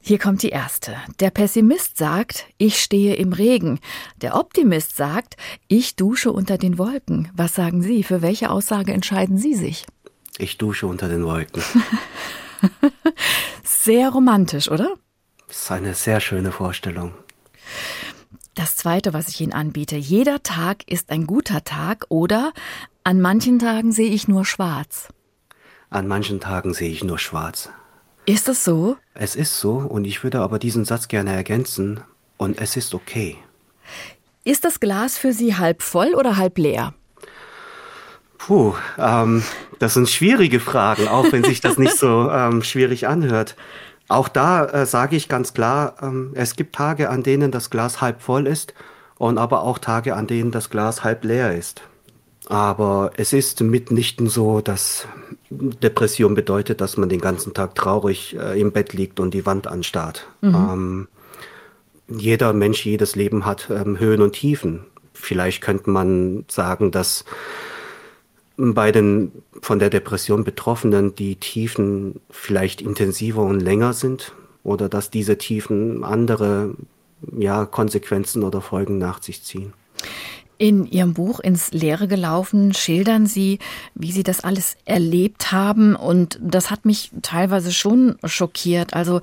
Hier 0.00 0.18
kommt 0.18 0.42
die 0.42 0.50
erste. 0.50 0.96
Der 1.20 1.30
Pessimist 1.30 1.98
sagt, 1.98 2.46
ich 2.56 2.80
stehe 2.80 3.16
im 3.16 3.32
Regen. 3.32 3.80
Der 4.22 4.36
Optimist 4.36 4.96
sagt, 4.96 5.36
ich 5.66 5.96
dusche 5.96 6.32
unter 6.32 6.56
den 6.56 6.78
Wolken. 6.78 7.30
Was 7.34 7.54
sagen 7.54 7.82
Sie? 7.82 8.02
Für 8.02 8.22
welche 8.22 8.50
Aussage 8.50 8.92
entscheiden 8.92 9.36
Sie 9.36 9.54
sich? 9.54 9.86
Ich 10.38 10.56
dusche 10.56 10.86
unter 10.86 11.08
den 11.08 11.24
Wolken. 11.24 11.62
sehr 13.64 14.10
romantisch, 14.10 14.70
oder? 14.70 14.94
Das 15.48 15.62
ist 15.62 15.70
eine 15.70 15.94
sehr 15.94 16.20
schöne 16.20 16.52
Vorstellung. 16.52 17.12
Das 18.54 18.76
zweite, 18.76 19.12
was 19.12 19.28
ich 19.28 19.40
Ihnen 19.40 19.52
anbiete, 19.52 19.96
jeder 19.96 20.42
Tag 20.42 20.88
ist 20.88 21.10
ein 21.10 21.26
guter 21.26 21.64
Tag 21.64 22.06
oder 22.08 22.52
an 23.04 23.20
manchen 23.20 23.58
Tagen 23.58 23.92
sehe 23.92 24.10
ich 24.10 24.26
nur 24.28 24.44
schwarz. 24.44 25.08
An 25.90 26.06
manchen 26.06 26.40
Tagen 26.40 26.74
sehe 26.74 26.90
ich 26.90 27.04
nur 27.04 27.18
schwarz. 27.18 27.70
Ist 28.28 28.46
es 28.46 28.62
so? 28.62 28.98
Es 29.14 29.36
ist 29.36 29.58
so 29.58 29.76
und 29.78 30.04
ich 30.04 30.22
würde 30.22 30.40
aber 30.40 30.58
diesen 30.58 30.84
Satz 30.84 31.08
gerne 31.08 31.34
ergänzen 31.34 32.00
und 32.36 32.60
es 32.60 32.76
ist 32.76 32.92
okay. 32.92 33.38
Ist 34.44 34.66
das 34.66 34.80
Glas 34.80 35.16
für 35.16 35.32
Sie 35.32 35.56
halb 35.56 35.80
voll 35.80 36.14
oder 36.14 36.36
halb 36.36 36.58
leer? 36.58 36.92
Puh, 38.36 38.74
ähm, 38.98 39.42
das 39.78 39.94
sind 39.94 40.10
schwierige 40.10 40.60
Fragen, 40.60 41.08
auch 41.08 41.32
wenn 41.32 41.42
sich 41.42 41.62
das 41.62 41.78
nicht 41.78 41.96
so 41.96 42.30
ähm, 42.30 42.62
schwierig 42.62 43.08
anhört. 43.08 43.56
Auch 44.08 44.28
da 44.28 44.66
äh, 44.66 44.84
sage 44.84 45.16
ich 45.16 45.30
ganz 45.30 45.54
klar, 45.54 45.94
ähm, 46.02 46.32
es 46.34 46.54
gibt 46.54 46.74
Tage, 46.74 47.08
an 47.08 47.22
denen 47.22 47.50
das 47.50 47.70
Glas 47.70 48.02
halb 48.02 48.20
voll 48.20 48.46
ist 48.46 48.74
und 49.16 49.38
aber 49.38 49.62
auch 49.62 49.78
Tage, 49.78 50.14
an 50.14 50.26
denen 50.26 50.50
das 50.50 50.68
Glas 50.68 51.02
halb 51.02 51.24
leer 51.24 51.56
ist. 51.56 51.80
Aber 52.48 53.10
es 53.16 53.34
ist 53.34 53.60
mitnichten 53.60 54.26
so, 54.26 54.62
dass 54.62 55.06
Depression 55.50 56.34
bedeutet, 56.34 56.80
dass 56.80 56.96
man 56.96 57.10
den 57.10 57.20
ganzen 57.20 57.52
Tag 57.52 57.74
traurig 57.74 58.36
äh, 58.38 58.58
im 58.58 58.72
Bett 58.72 58.94
liegt 58.94 59.20
und 59.20 59.34
die 59.34 59.44
Wand 59.44 59.66
anstarrt. 59.66 60.26
Mhm. 60.40 60.54
Ähm, 60.54 61.08
jeder 62.08 62.54
Mensch, 62.54 62.86
jedes 62.86 63.16
Leben 63.16 63.44
hat 63.44 63.68
ähm, 63.70 63.98
Höhen 63.98 64.22
und 64.22 64.32
Tiefen. 64.32 64.86
Vielleicht 65.12 65.60
könnte 65.60 65.90
man 65.90 66.46
sagen, 66.48 66.90
dass 66.90 67.26
bei 68.56 68.92
den 68.92 69.30
von 69.60 69.78
der 69.78 69.90
Depression 69.90 70.42
Betroffenen 70.42 71.14
die 71.14 71.36
Tiefen 71.36 72.20
vielleicht 72.30 72.80
intensiver 72.80 73.42
und 73.42 73.60
länger 73.60 73.92
sind 73.92 74.32
oder 74.64 74.88
dass 74.88 75.10
diese 75.10 75.36
Tiefen 75.36 76.02
andere 76.02 76.74
ja, 77.36 77.66
Konsequenzen 77.66 78.42
oder 78.42 78.62
Folgen 78.62 78.96
nach 78.96 79.22
sich 79.22 79.42
ziehen. 79.42 79.74
In 80.60 80.86
Ihrem 80.90 81.14
Buch 81.14 81.38
ins 81.38 81.70
Leere 81.70 82.08
gelaufen 82.08 82.74
schildern 82.74 83.26
Sie, 83.26 83.60
wie 83.94 84.10
Sie 84.10 84.24
das 84.24 84.42
alles 84.42 84.76
erlebt 84.86 85.52
haben. 85.52 85.94
Und 85.94 86.36
das 86.42 86.72
hat 86.72 86.84
mich 86.84 87.12
teilweise 87.22 87.70
schon 87.70 88.16
schockiert. 88.24 88.92
Also 88.92 89.20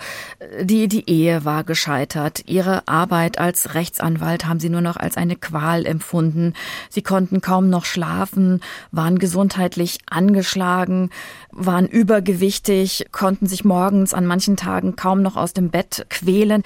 die, 0.62 0.88
die 0.88 1.10
Ehe 1.10 1.44
war 1.44 1.66
gescheitert. 1.66 2.44
Ihre 2.46 2.88
Arbeit 2.88 3.38
als 3.38 3.74
Rechtsanwalt 3.74 4.46
haben 4.46 4.62
Sie 4.62 4.70
nur 4.70 4.80
noch 4.80 4.96
als 4.96 5.18
eine 5.18 5.36
Qual 5.36 5.86
empfunden. 5.86 6.54
Sie 6.90 7.02
konnten 7.02 7.42
kaum 7.42 7.70
noch 7.70 7.84
schlafen, 7.84 8.62
waren 8.92 9.20
gesundheitlich 9.20 10.00
angeschlagen, 10.10 11.10
waren 11.52 11.86
übergewichtig, 11.86 13.08
konnten 13.12 13.48
sich 13.48 13.66
morgens 13.66 14.14
an 14.14 14.26
manchen 14.26 14.56
Tagen 14.56 14.96
kaum 14.96 15.22
noch 15.22 15.36
aus 15.36 15.52
dem 15.52 15.70
Bett 15.70 16.06
quälen. 16.10 16.64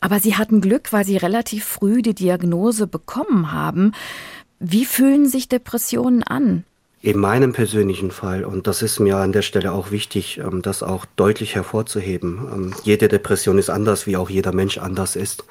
Aber 0.00 0.20
Sie 0.20 0.36
hatten 0.36 0.60
Glück, 0.60 0.92
weil 0.92 1.04
Sie 1.04 1.16
relativ 1.16 1.64
früh 1.64 2.02
die 2.02 2.14
Diagnose 2.14 2.86
bekommen 2.86 3.52
haben. 3.52 3.92
Wie 4.60 4.84
fühlen 4.84 5.28
sich 5.28 5.48
Depressionen 5.48 6.22
an? 6.22 6.64
In 7.00 7.18
meinem 7.18 7.52
persönlichen 7.52 8.10
Fall, 8.10 8.44
und 8.44 8.66
das 8.66 8.82
ist 8.82 8.98
mir 8.98 9.18
an 9.18 9.30
der 9.30 9.42
Stelle 9.42 9.72
auch 9.72 9.92
wichtig, 9.92 10.38
ähm, 10.38 10.62
das 10.62 10.82
auch 10.82 11.04
deutlich 11.14 11.54
hervorzuheben, 11.54 12.48
ähm, 12.52 12.74
jede 12.82 13.06
Depression 13.06 13.56
ist 13.58 13.70
anders, 13.70 14.06
wie 14.08 14.16
auch 14.16 14.28
jeder 14.28 14.52
Mensch 14.52 14.78
anders 14.78 15.14
ist. 15.14 15.44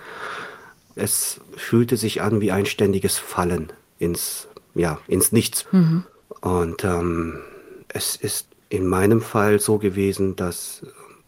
Es 0.95 1.39
fühlte 1.55 1.95
sich 1.95 2.21
an 2.21 2.41
wie 2.41 2.51
ein 2.51 2.65
ständiges 2.65 3.17
Fallen 3.17 3.71
ins, 3.97 4.49
ja, 4.75 4.99
ins 5.07 5.31
Nichts. 5.31 5.65
Mhm. 5.71 6.03
Und 6.41 6.83
ähm, 6.83 7.39
es 7.87 8.17
ist 8.17 8.49
in 8.69 8.85
meinem 8.85 9.21
Fall 9.21 9.59
so 9.59 9.77
gewesen, 9.77 10.35
dass 10.35 10.85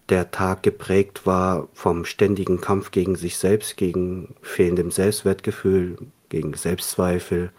der 0.09 0.31
Tag 0.31 0.64
geprägt 0.64 1.25
war 1.25 1.68
vom 1.74 2.06
ständigen 2.06 2.62
Kampf 2.62 2.92
gegen 2.92 3.16
sich 3.16 3.38
selbst, 3.38 3.78
gegen 3.78 4.36
fehlendem 4.42 4.92
Selbstwertgefühl, 4.92 5.97
gegen 6.30 6.53
Selbstzweifel, 6.53 7.52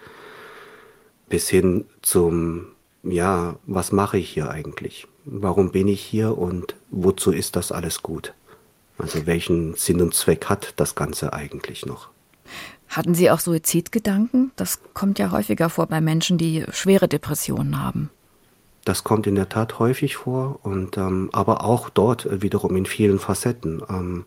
bis 1.29 1.49
hin 1.49 1.87
zum, 2.03 2.67
ja, 3.03 3.57
was 3.67 3.93
mache 3.93 4.19
ich 4.19 4.31
hier 4.31 4.51
eigentlich? 4.51 5.07
Warum 5.25 5.71
bin 5.71 5.89
ich 5.89 6.01
hier 6.01 6.37
und 6.37 6.75
wozu 6.91 7.31
ist 7.31 7.57
das 7.57 7.73
alles 7.73 8.03
gut? 8.03 8.35
Also 8.99 9.27
welchen 9.27 9.75
Sinn 9.75 10.03
und 10.03 10.15
Zweck 10.15 10.47
hat 10.47 10.75
das 10.77 10.95
Ganze 10.95 11.33
eigentlich 11.33 11.87
noch? 11.87 12.09
Hatten 12.89 13.15
Sie 13.15 13.31
auch 13.31 13.39
Suizidgedanken? 13.39 14.51
Das 14.57 14.81
kommt 14.95 15.19
ja 15.19 15.31
häufiger 15.31 15.71
vor 15.71 15.87
bei 15.87 16.01
Menschen, 16.01 16.39
die 16.39 16.65
schwere 16.73 17.07
Depressionen 17.07 17.83
haben. 17.83 18.11
Das 18.91 19.05
kommt 19.05 19.29
in 19.29 19.37
der 19.37 19.49
Tat 19.49 19.79
häufig 19.79 20.17
vor 20.17 20.59
und 20.65 20.97
ähm, 20.97 21.31
aber 21.33 21.63
auch 21.63 21.91
dort 21.91 22.43
wiederum 22.43 22.75
in 22.75 22.87
vielen 22.87 23.21
Facetten. 23.21 23.81
Ähm, 23.89 24.25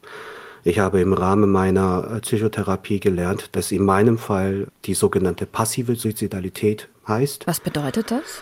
ich 0.63 0.79
habe 0.79 1.01
im 1.01 1.11
Rahmen 1.11 1.51
meiner 1.51 2.09
äh, 2.09 2.19
Psychotherapie 2.21 3.01
gelernt, 3.01 3.49
dass 3.57 3.73
in 3.73 3.83
meinem 3.83 4.17
Fall 4.17 4.69
die 4.85 4.93
sogenannte 4.93 5.45
passive 5.45 5.97
Suizidalität 5.97 6.87
heißt. 7.05 7.45
Was 7.45 7.59
bedeutet 7.59 8.09
das? 8.11 8.41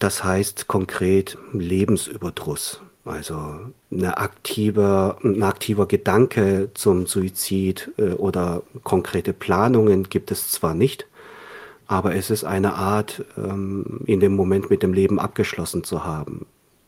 Das 0.00 0.24
heißt 0.24 0.66
konkret 0.66 1.38
Lebensüberdruss. 1.52 2.80
Also 3.04 3.60
eine 3.92 4.18
aktive, 4.18 5.18
ein 5.22 5.44
aktiver 5.44 5.86
Gedanke 5.86 6.70
zum 6.74 7.06
Suizid 7.06 7.92
äh, 7.96 8.14
oder 8.14 8.64
konkrete 8.82 9.32
Planungen 9.32 10.08
gibt 10.08 10.32
es 10.32 10.50
zwar 10.50 10.74
nicht, 10.74 11.06
aber 11.86 12.14
es 12.14 12.30
ist 12.30 12.44
eine 12.44 12.74
Art, 12.74 13.24
ähm, 13.36 14.00
in 14.06 14.20
dem 14.20 14.36
Moment 14.36 14.70
mit 14.70 14.82
dem 14.82 14.92
Leben 14.92 15.18
abgeschlossen 15.18 15.84
zu 15.84 16.04
haben. 16.04 16.46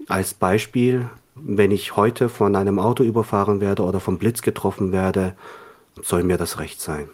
Als 0.08 0.34
Beispiel, 0.34 1.10
wenn 1.34 1.70
ich 1.70 1.96
heute 1.96 2.28
von 2.28 2.56
einem 2.56 2.78
Auto 2.78 3.02
überfahren 3.02 3.60
werde 3.60 3.82
oder 3.82 4.00
vom 4.00 4.18
Blitz 4.18 4.42
getroffen 4.42 4.92
werde, 4.92 5.34
soll 6.02 6.22
mir 6.22 6.38
das 6.38 6.58
recht 6.58 6.80
sein. 6.80 7.08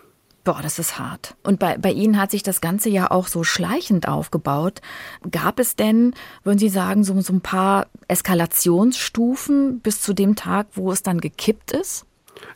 Boah, 0.45 0.59
das 0.61 0.81
ist 0.81 0.99
hart. 0.99 1.37
Und 1.45 1.61
bei, 1.61 1.79
bei 1.79 1.93
Ihnen 1.93 2.21
hat 2.21 2.33
sich 2.33 2.43
das 2.43 2.61
Ganze 2.61 2.89
ja 2.89 3.13
auch 3.13 3.29
so 3.29 3.45
schleichend 3.45 4.09
aufgebaut. 4.09 4.81
Gab 5.31 5.61
es 5.61 5.77
denn, 5.77 6.15
würden 6.43 6.59
Sie 6.59 6.69
sagen, 6.69 7.05
so, 7.05 7.21
so 7.21 7.33
ein 7.33 7.41
paar 7.41 7.87
Eskalationsstufen 8.09 9.79
bis 9.81 10.01
zu 10.01 10.15
dem 10.15 10.35
Tag, 10.35 10.67
wo 10.73 10.91
es 10.91 11.05
dann 11.05 11.21
gekippt 11.21 11.71
ist? 11.71 12.07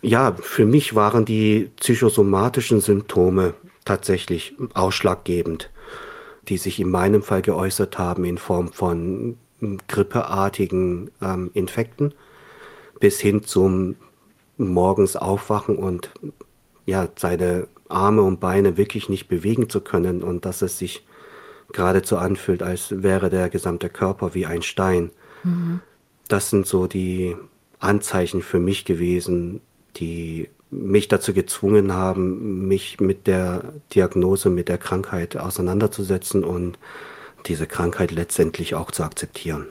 Ja, 0.02 0.34
für 0.40 0.66
mich 0.66 0.96
waren 0.96 1.24
die 1.24 1.70
psychosomatischen 1.76 2.80
Symptome 2.80 3.54
tatsächlich 3.86 4.54
ausschlaggebend, 4.74 5.70
die 6.48 6.58
sich 6.58 6.78
in 6.78 6.90
meinem 6.90 7.22
Fall 7.22 7.40
geäußert 7.40 7.98
haben 7.98 8.24
in 8.24 8.36
Form 8.36 8.68
von 8.68 9.38
grippeartigen 9.88 11.10
ähm, 11.22 11.50
Infekten 11.54 12.12
bis 13.00 13.20
hin 13.20 13.42
zum 13.42 13.96
morgens 14.58 15.16
aufwachen 15.16 15.76
und 15.76 16.10
ja, 16.84 17.08
seine 17.16 17.68
Arme 17.88 18.22
und 18.22 18.40
Beine 18.40 18.76
wirklich 18.76 19.08
nicht 19.08 19.28
bewegen 19.28 19.68
zu 19.68 19.80
können 19.80 20.22
und 20.22 20.44
dass 20.44 20.62
es 20.62 20.78
sich 20.78 21.04
geradezu 21.72 22.16
anfühlt, 22.16 22.62
als 22.62 23.02
wäre 23.02 23.28
der 23.30 23.50
gesamte 23.50 23.88
Körper 23.88 24.34
wie 24.34 24.46
ein 24.46 24.62
Stein. 24.62 25.10
Mhm. 25.42 25.80
Das 26.28 26.50
sind 26.50 26.66
so 26.66 26.86
die 26.86 27.36
Anzeichen 27.78 28.42
für 28.42 28.60
mich 28.60 28.84
gewesen, 28.84 29.60
die 29.96 30.48
mich 30.70 31.08
dazu 31.08 31.32
gezwungen 31.32 31.92
haben, 31.92 32.66
mich 32.66 33.00
mit 33.00 33.26
der 33.26 33.72
Diagnose, 33.94 34.50
mit 34.50 34.68
der 34.68 34.78
Krankheit 34.78 35.36
auseinanderzusetzen 35.36 36.44
und 36.44 36.78
diese 37.46 37.66
Krankheit 37.66 38.10
letztendlich 38.10 38.74
auch 38.74 38.90
zu 38.90 39.04
akzeptieren. 39.04 39.66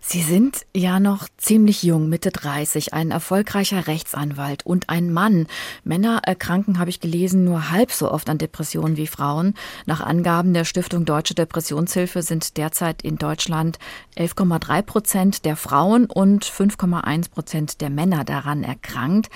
Sie 0.00 0.22
sind 0.22 0.66
ja 0.74 1.00
noch 1.00 1.28
ziemlich 1.36 1.82
jung, 1.82 2.08
Mitte 2.08 2.30
30, 2.30 2.94
ein 2.94 3.10
erfolgreicher 3.10 3.86
Rechtsanwalt 3.86 4.64
und 4.64 4.88
ein 4.88 5.12
Mann. 5.12 5.46
Männer 5.84 6.22
erkranken, 6.24 6.78
habe 6.78 6.90
ich 6.90 7.00
gelesen, 7.00 7.44
nur 7.44 7.70
halb 7.70 7.92
so 7.92 8.10
oft 8.10 8.28
an 8.28 8.38
Depressionen 8.38 8.96
wie 8.96 9.06
Frauen. 9.06 9.54
Nach 9.86 10.00
Angaben 10.00 10.54
der 10.54 10.64
Stiftung 10.64 11.04
Deutsche 11.04 11.34
Depressionshilfe 11.34 12.22
sind 12.22 12.56
derzeit 12.56 13.02
in 13.02 13.16
Deutschland 13.16 13.78
11,3 14.16 14.82
Prozent 14.82 15.44
der 15.44 15.56
Frauen 15.56 16.06
und 16.06 16.44
5,1 16.44 17.30
Prozent 17.30 17.80
der 17.80 17.90
Männer 17.90 18.24
daran 18.24 18.64
erkrankt. 18.64 19.28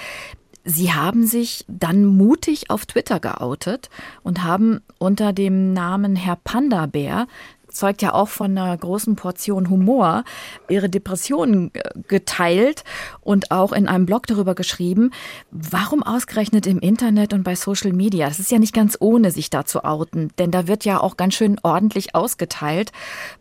Sie 0.65 0.93
haben 0.93 1.27
sich 1.27 1.65
dann 1.69 2.05
mutig 2.07 2.71
auf 2.71 2.87
Twitter 2.87 3.21
geoutet 3.21 3.91
und 4.23 4.43
haben 4.43 4.81
unter 4.99 5.33
dem 5.35 5.75
Namen 5.75 6.17
Herr 6.17 6.37
Panda-Bär 6.37 7.27
zeugt 7.75 8.03
ja 8.03 8.15
auch 8.15 8.29
von 8.29 8.57
einer 8.57 8.77
großen 8.77 9.17
Portion 9.17 9.69
Humor, 9.69 10.25
ihre 10.69 10.89
Depressionen 10.89 11.75
äh, 11.75 11.83
geteilt 12.09 12.85
und 13.21 13.51
auch 13.51 13.73
in 13.73 13.89
einem 13.89 14.07
Blog 14.07 14.27
darüber 14.27 14.55
geschrieben. 14.55 15.11
Warum 15.51 16.03
ausgerechnet 16.03 16.67
im 16.67 16.79
Internet 16.79 17.33
und 17.33 17.43
bei 17.43 17.57
Social 17.57 17.93
Media? 17.93 18.29
Das 18.29 18.39
ist 18.39 18.51
ja 18.51 18.59
nicht 18.59 18.75
ganz 18.75 18.97
ohne, 19.01 19.31
sich 19.31 19.51
da 19.51 19.65
zu 19.65 19.85
outen, 19.85 20.31
denn 20.39 20.51
da 20.51 20.67
wird 20.67 20.85
ja 20.85 21.01
auch 21.01 21.17
ganz 21.17 21.35
schön 21.35 21.59
ordentlich 21.63 22.15
ausgeteilt. 22.15 22.93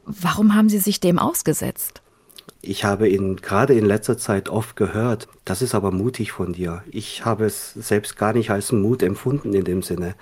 Warum 0.05 0.55
haben 0.55 0.69
Sie 0.69 0.79
sich 0.79 0.99
dem 0.99 1.19
ausgesetzt? 1.19 2.02
Ich 2.65 2.86
habe 2.86 3.10
ihn 3.10 3.36
gerade 3.36 3.74
in 3.74 3.83
letzter 3.83 4.18
Zeit 4.18 4.48
oft 4.48 4.77
gehört. 4.77 5.27
Das 5.44 5.62
ist 5.62 5.75
aber 5.75 5.92
mutig 5.92 6.31
von 6.31 6.54
dir. 6.54 6.81
Ich 6.89 7.25
habe 7.25 7.44
es 7.44 7.74
selbst 7.74 8.15
gar 8.15 8.31
nicht 8.31 8.51
als 8.51 8.71
Mut 8.71 9.04
empfunden 9.04 9.54
in 9.54 9.65
dem 9.65 9.83
Sinne. 9.83 10.15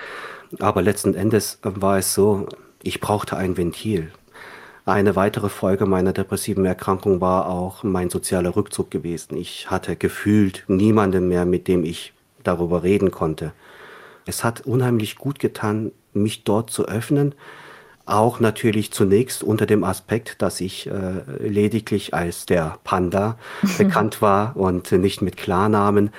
Aber 0.58 0.82
letzten 0.82 1.14
Endes 1.14 1.60
war 1.62 1.98
es 1.98 2.12
so, 2.12 2.48
ich 2.82 3.00
brauchte 3.00 3.36
ein 3.36 3.56
Ventil. 3.56 4.10
Eine 4.84 5.14
weitere 5.14 5.48
Folge 5.48 5.86
meiner 5.86 6.12
depressiven 6.12 6.64
Erkrankung 6.64 7.20
war 7.20 7.46
auch 7.46 7.84
mein 7.84 8.10
sozialer 8.10 8.56
Rückzug 8.56 8.90
gewesen. 8.90 9.36
Ich 9.36 9.70
hatte 9.70 9.94
gefühlt 9.94 10.64
niemanden 10.66 11.28
mehr, 11.28 11.44
mit 11.44 11.68
dem 11.68 11.84
ich 11.84 12.12
darüber 12.42 12.82
reden 12.82 13.12
konnte. 13.12 13.52
Es 14.26 14.42
hat 14.42 14.62
unheimlich 14.62 15.14
gut 15.16 15.38
getan, 15.38 15.92
mich 16.12 16.42
dort 16.42 16.70
zu 16.70 16.86
öffnen. 16.88 17.36
Auch 18.06 18.38
natürlich 18.38 18.92
zunächst 18.92 19.42
unter 19.42 19.64
dem 19.64 19.82
Aspekt, 19.82 20.42
dass 20.42 20.60
ich 20.60 20.86
äh, 20.86 20.92
lediglich 21.38 22.12
als 22.12 22.44
der 22.44 22.78
Panda 22.84 23.38
bekannt 23.78 24.20
war 24.20 24.56
und 24.56 24.92
nicht 24.92 25.22
mit 25.22 25.36
Klarnamen. 25.36 26.10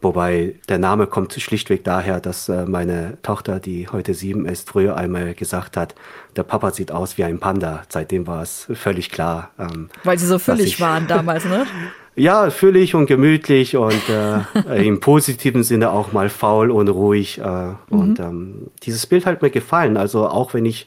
Wobei 0.00 0.56
der 0.68 0.78
Name 0.78 1.06
kommt 1.06 1.32
schlichtweg 1.32 1.84
daher, 1.84 2.20
dass 2.20 2.48
äh, 2.48 2.66
meine 2.66 3.18
Tochter, 3.22 3.60
die 3.60 3.88
heute 3.88 4.14
sieben 4.14 4.46
ist, 4.46 4.68
früher 4.68 4.96
einmal 4.96 5.34
gesagt 5.34 5.76
hat, 5.76 5.94
der 6.36 6.42
Papa 6.42 6.72
sieht 6.72 6.90
aus 6.90 7.18
wie 7.18 7.24
ein 7.24 7.38
Panda. 7.38 7.82
Seitdem 7.88 8.26
war 8.26 8.42
es 8.42 8.68
völlig 8.72 9.10
klar. 9.10 9.50
Ähm, 9.58 9.90
Weil 10.02 10.18
sie 10.18 10.26
so 10.26 10.38
füllig 10.38 10.80
waren 10.80 11.06
damals, 11.06 11.44
ne? 11.44 11.66
Ja, 12.14 12.50
füllig 12.50 12.94
und 12.94 13.06
gemütlich 13.06 13.76
und 13.76 14.02
äh, 14.08 14.84
im 14.86 15.00
positiven 15.00 15.62
Sinne 15.62 15.92
auch 15.92 16.12
mal 16.12 16.28
faul 16.28 16.70
und 16.70 16.88
ruhig. 16.88 17.38
Äh, 17.38 17.42
mhm. 17.44 17.76
Und 17.88 18.20
ähm, 18.20 18.54
dieses 18.82 19.06
Bild 19.06 19.24
hat 19.24 19.40
mir 19.40 19.50
gefallen. 19.50 19.96
Also 19.96 20.26
auch 20.28 20.52
wenn 20.52 20.66
ich 20.66 20.86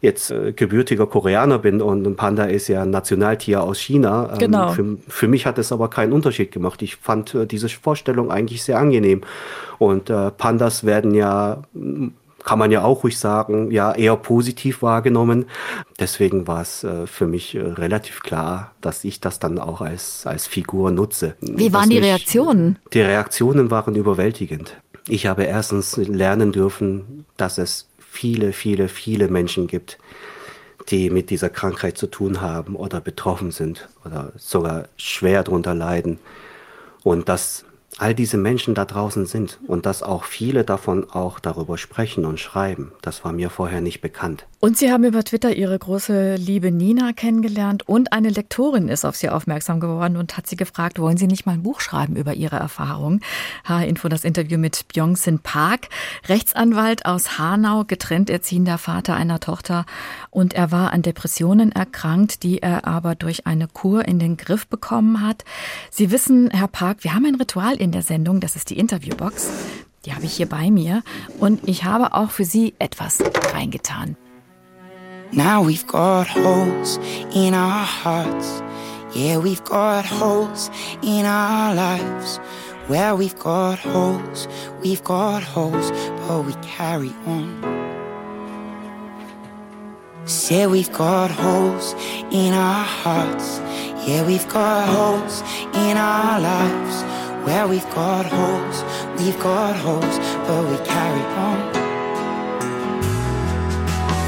jetzt 0.00 0.30
äh, 0.30 0.52
gebürtiger 0.52 1.06
Koreaner 1.06 1.58
bin 1.58 1.80
und 1.80 2.06
ein 2.06 2.16
Panda 2.16 2.44
ist 2.44 2.68
ja 2.68 2.82
ein 2.82 2.90
Nationaltier 2.90 3.62
aus 3.62 3.78
China. 3.78 4.30
Ähm, 4.32 4.38
genau. 4.38 4.68
Für, 4.70 4.96
für, 5.06 5.28
mich 5.28 5.46
hat 5.46 5.58
es 5.58 5.70
aber 5.70 5.88
keinen 5.88 6.12
Unterschied 6.12 6.50
gemacht. 6.50 6.82
Ich 6.82 6.96
fand 6.96 7.34
äh, 7.34 7.46
diese 7.46 7.68
Vorstellung 7.68 8.30
eigentlich 8.30 8.62
sehr 8.64 8.78
angenehm. 8.78 9.22
Und 9.78 10.10
äh, 10.10 10.30
Pandas 10.32 10.84
werden 10.84 11.14
ja 11.14 11.62
kann 12.46 12.60
man 12.60 12.70
ja 12.70 12.84
auch 12.84 13.02
ruhig 13.02 13.18
sagen, 13.18 13.72
ja, 13.72 13.92
eher 13.92 14.16
positiv 14.16 14.80
wahrgenommen. 14.80 15.46
Deswegen 15.98 16.46
war 16.46 16.62
es 16.62 16.84
äh, 16.84 17.08
für 17.08 17.26
mich 17.26 17.56
äh, 17.56 17.60
relativ 17.60 18.20
klar, 18.20 18.72
dass 18.80 19.02
ich 19.02 19.20
das 19.20 19.40
dann 19.40 19.58
auch 19.58 19.80
als, 19.80 20.26
als 20.26 20.46
Figur 20.46 20.92
nutze. 20.92 21.34
Wie 21.40 21.72
waren 21.72 21.90
die 21.90 21.98
Reaktionen? 21.98 22.78
Die 22.92 23.00
Reaktionen 23.00 23.72
waren 23.72 23.96
überwältigend. 23.96 24.76
Ich 25.08 25.26
habe 25.26 25.42
erstens 25.42 25.96
lernen 25.96 26.52
dürfen, 26.52 27.26
dass 27.36 27.58
es 27.58 27.88
viele, 27.98 28.52
viele, 28.52 28.88
viele 28.88 29.26
Menschen 29.26 29.66
gibt, 29.66 29.98
die 30.88 31.10
mit 31.10 31.30
dieser 31.30 31.50
Krankheit 31.50 31.98
zu 31.98 32.06
tun 32.06 32.40
haben 32.40 32.76
oder 32.76 33.00
betroffen 33.00 33.50
sind 33.50 33.88
oder 34.04 34.32
sogar 34.36 34.84
schwer 34.96 35.42
darunter 35.42 35.74
leiden. 35.74 36.20
Und 37.02 37.28
dass 37.28 37.64
all 37.98 38.14
diese 38.14 38.36
Menschen 38.36 38.74
da 38.74 38.84
draußen 38.84 39.26
sind 39.26 39.58
und 39.66 39.86
dass 39.86 40.02
auch 40.02 40.24
viele 40.24 40.64
davon 40.64 41.08
auch 41.10 41.38
darüber 41.38 41.78
sprechen 41.78 42.26
und 42.26 42.38
schreiben. 42.38 42.92
Das 43.00 43.24
war 43.24 43.32
mir 43.32 43.48
vorher 43.48 43.80
nicht 43.80 44.00
bekannt. 44.00 44.46
Und 44.58 44.76
Sie 44.76 44.90
haben 44.90 45.04
über 45.04 45.22
Twitter 45.22 45.54
Ihre 45.54 45.78
große 45.78 46.34
Liebe 46.36 46.72
Nina 46.72 47.12
kennengelernt 47.12 47.88
und 47.88 48.12
eine 48.12 48.30
Lektorin 48.30 48.88
ist 48.88 49.04
auf 49.04 49.14
Sie 49.14 49.28
aufmerksam 49.28 49.80
geworden 49.80 50.16
und 50.16 50.36
hat 50.36 50.46
Sie 50.46 50.56
gefragt, 50.56 50.98
wollen 50.98 51.16
Sie 51.16 51.26
nicht 51.26 51.46
mal 51.46 51.52
ein 51.52 51.62
Buch 51.62 51.80
schreiben 51.80 52.16
über 52.16 52.34
Ihre 52.34 52.56
Erfahrung? 52.56 53.20
H-Info 53.64 54.08
das 54.08 54.24
Interview 54.24 54.58
mit 54.58 54.88
Byung-Sin 54.88 55.38
Park, 55.40 55.88
Rechtsanwalt 56.28 57.06
aus 57.06 57.38
Hanau, 57.38 57.84
getrennt 57.84 58.28
erziehender 58.28 58.78
Vater 58.78 59.14
einer 59.14 59.40
Tochter 59.40 59.86
und 60.30 60.54
er 60.54 60.72
war 60.72 60.92
an 60.92 61.02
Depressionen 61.02 61.70
erkrankt, 61.72 62.42
die 62.42 62.60
er 62.60 62.86
aber 62.86 63.14
durch 63.14 63.46
eine 63.46 63.68
Kur 63.68 64.06
in 64.06 64.18
den 64.18 64.36
Griff 64.36 64.66
bekommen 64.66 65.20
hat. 65.20 65.44
Sie 65.90 66.10
wissen, 66.10 66.50
Herr 66.50 66.68
Park, 66.68 67.04
wir 67.04 67.14
haben 67.14 67.26
ein 67.26 67.36
Ritual 67.36 67.76
in 67.76 67.85
der 67.92 68.02
Sendung, 68.02 68.40
das 68.40 68.56
ist 68.56 68.70
die 68.70 68.78
Interviewbox. 68.78 69.48
Die 70.04 70.14
habe 70.14 70.24
ich 70.24 70.34
hier 70.34 70.48
bei 70.48 70.70
mir 70.70 71.02
und 71.40 71.68
ich 71.68 71.84
habe 71.84 72.14
auch 72.14 72.30
für 72.30 72.44
Sie 72.44 72.74
etwas 72.78 73.22
reingetan. 73.52 74.16
Now 75.32 75.66
we've 75.66 75.86
got 75.86 76.28
holes 76.28 77.00
in 77.34 77.54
our 77.54 77.84
hearts. 78.04 78.62
Yeah, 79.14 79.38
we've 79.38 79.64
got 79.64 80.04
holes 80.04 80.70
in 81.02 81.26
our 81.26 81.74
lives. 81.74 82.38
Where 82.88 83.16
we've 83.16 83.36
got 83.36 83.80
holes, 83.80 84.46
we've 84.82 85.02
got 85.02 85.42
holes, 85.42 85.90
but 86.28 86.44
we 86.44 86.54
carry 86.62 87.12
on. 87.26 87.60
Say 90.24 90.66
we've 90.66 90.92
got 90.92 91.30
holes 91.30 91.94
in 92.30 92.52
our 92.52 92.84
hearts. 92.84 93.60
Yeah, 94.06 94.24
we've 94.24 94.48
got 94.48 94.88
holes 94.88 95.42
in 95.74 95.96
our 95.96 96.40
lives. 96.40 97.04
Where 97.46 97.68
we've 97.68 97.88
got 97.94 98.26
holes, 98.26 98.82
we've 99.18 99.38
got 99.38 99.76
holes, 99.76 100.18
but 100.48 100.64
we 100.68 100.76
carry 100.84 101.22
on. 101.38 101.58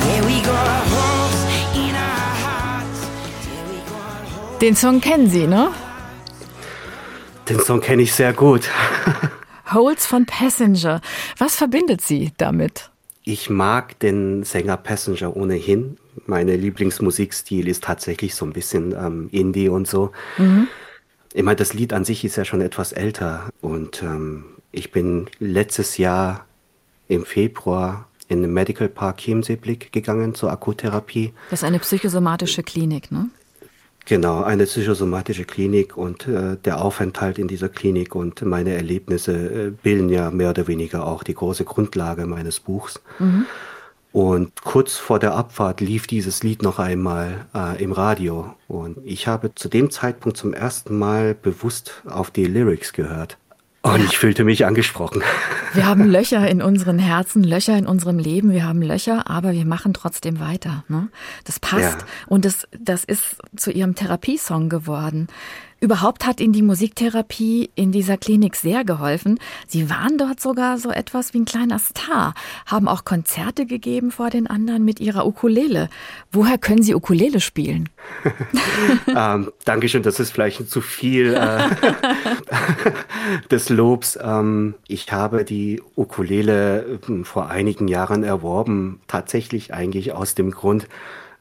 Yeah, 0.06 0.24
we 0.24 0.40
got 0.40 0.86
holes 0.94 1.40
in 1.74 1.96
our 1.96 2.30
hearts. 2.44 3.00
Yeah, 3.44 3.70
we 3.72 3.78
got 3.90 4.22
holes. 4.22 4.58
Den 4.60 4.76
Song 4.76 5.00
kennen 5.00 5.28
Sie, 5.28 5.48
ne? 5.48 5.72
Den 7.48 7.58
Song 7.58 7.80
kenne 7.80 8.02
ich 8.02 8.12
sehr 8.12 8.32
gut. 8.32 8.70
Holes 9.72 10.06
von 10.06 10.24
Passenger. 10.24 11.00
Was 11.38 11.56
verbindet 11.56 12.00
Sie 12.00 12.30
damit? 12.36 12.88
Ich 13.24 13.50
mag 13.50 13.98
den 13.98 14.44
Sänger 14.44 14.76
Passenger 14.76 15.36
ohnehin. 15.36 15.96
Meine 16.26 16.54
Lieblingsmusikstil 16.54 17.66
ist 17.66 17.82
tatsächlich 17.82 18.36
so 18.36 18.46
ein 18.46 18.52
bisschen 18.52 18.92
ähm, 18.92 19.28
Indie 19.32 19.68
und 19.68 19.88
so. 19.88 20.12
Mhm. 20.36 20.68
Ich 21.38 21.44
meine, 21.44 21.54
das 21.54 21.72
Lied 21.72 21.92
an 21.92 22.04
sich 22.04 22.24
ist 22.24 22.34
ja 22.34 22.44
schon 22.44 22.60
etwas 22.60 22.90
älter 22.90 23.50
und 23.60 24.02
ähm, 24.02 24.42
ich 24.72 24.90
bin 24.90 25.28
letztes 25.38 25.96
Jahr 25.96 26.46
im 27.06 27.24
Februar 27.24 28.08
in 28.26 28.42
den 28.42 28.52
Medical 28.52 28.88
Park 28.88 29.18
Chiemsee-Blick 29.18 29.92
gegangen 29.92 30.34
zur 30.34 30.50
Akuttherapie. 30.50 31.32
Das 31.50 31.60
ist 31.60 31.64
eine 31.64 31.78
psychosomatische 31.78 32.64
Klinik, 32.64 33.12
ne? 33.12 33.30
Genau, 34.04 34.42
eine 34.42 34.64
psychosomatische 34.64 35.44
Klinik 35.44 35.96
und 35.96 36.26
äh, 36.26 36.56
der 36.56 36.82
Aufenthalt 36.82 37.38
in 37.38 37.46
dieser 37.46 37.68
Klinik 37.68 38.16
und 38.16 38.42
meine 38.42 38.74
Erlebnisse 38.74 39.68
äh, 39.68 39.70
bilden 39.70 40.08
ja 40.08 40.32
mehr 40.32 40.50
oder 40.50 40.66
weniger 40.66 41.06
auch 41.06 41.22
die 41.22 41.34
große 41.34 41.64
Grundlage 41.64 42.26
meines 42.26 42.58
Buchs. 42.58 43.00
Mhm. 43.20 43.46
Und 44.12 44.62
kurz 44.62 44.96
vor 44.96 45.18
der 45.18 45.34
Abfahrt 45.34 45.80
lief 45.80 46.06
dieses 46.06 46.42
Lied 46.42 46.62
noch 46.62 46.78
einmal 46.78 47.46
äh, 47.54 47.82
im 47.82 47.92
Radio. 47.92 48.54
Und 48.66 48.98
ich 49.04 49.26
habe 49.26 49.54
zu 49.54 49.68
dem 49.68 49.90
Zeitpunkt 49.90 50.38
zum 50.38 50.54
ersten 50.54 50.98
Mal 50.98 51.34
bewusst 51.34 52.02
auf 52.06 52.30
die 52.30 52.46
Lyrics 52.46 52.92
gehört. 52.92 53.36
Und 53.82 54.04
ich 54.04 54.18
fühlte 54.18 54.44
mich 54.44 54.66
angesprochen. 54.66 55.22
Wir 55.72 55.86
haben 55.86 56.10
Löcher 56.10 56.48
in 56.48 56.62
unseren 56.62 56.98
Herzen, 56.98 57.44
Löcher 57.44 57.76
in 57.76 57.86
unserem 57.86 58.18
Leben, 58.18 58.50
wir 58.50 58.64
haben 58.64 58.80
Löcher, 58.80 59.28
aber 59.30 59.52
wir 59.52 59.66
machen 59.66 59.92
trotzdem 59.92 60.40
weiter. 60.40 60.82
Ne? 60.88 61.08
Das 61.44 61.60
passt. 61.60 62.00
Ja. 62.00 62.06
Und 62.26 62.46
das, 62.46 62.66
das 62.76 63.04
ist 63.04 63.36
zu 63.54 63.70
ihrem 63.70 63.94
Therapiesong 63.94 64.70
geworden. 64.70 65.28
Überhaupt 65.80 66.26
hat 66.26 66.40
Ihnen 66.40 66.52
die 66.52 66.62
Musiktherapie 66.62 67.70
in 67.76 67.92
dieser 67.92 68.16
Klinik 68.16 68.56
sehr 68.56 68.84
geholfen. 68.84 69.38
Sie 69.68 69.88
waren 69.88 70.18
dort 70.18 70.40
sogar 70.40 70.76
so 70.76 70.90
etwas 70.90 71.34
wie 71.34 71.38
ein 71.38 71.44
kleiner 71.44 71.78
Star, 71.78 72.34
haben 72.66 72.88
auch 72.88 73.04
Konzerte 73.04 73.64
gegeben 73.64 74.10
vor 74.10 74.28
den 74.28 74.48
anderen 74.48 74.84
mit 74.84 74.98
Ihrer 74.98 75.24
Ukulele. 75.24 75.88
Woher 76.32 76.58
können 76.58 76.82
Sie 76.82 76.96
Ukulele 76.96 77.38
spielen? 77.38 77.88
ähm, 79.16 79.52
Dankeschön, 79.64 80.02
das 80.02 80.18
ist 80.18 80.32
vielleicht 80.32 80.68
zu 80.68 80.80
viel 80.80 81.34
äh, 81.34 81.68
des 83.50 83.68
Lobs. 83.68 84.18
Ähm, 84.20 84.74
ich 84.88 85.12
habe 85.12 85.44
die 85.44 85.80
Ukulele 85.94 86.98
äh, 87.08 87.24
vor 87.24 87.50
einigen 87.50 87.86
Jahren 87.86 88.24
erworben, 88.24 89.00
tatsächlich 89.06 89.72
eigentlich 89.72 90.12
aus 90.12 90.34
dem 90.34 90.50
Grund, 90.50 90.88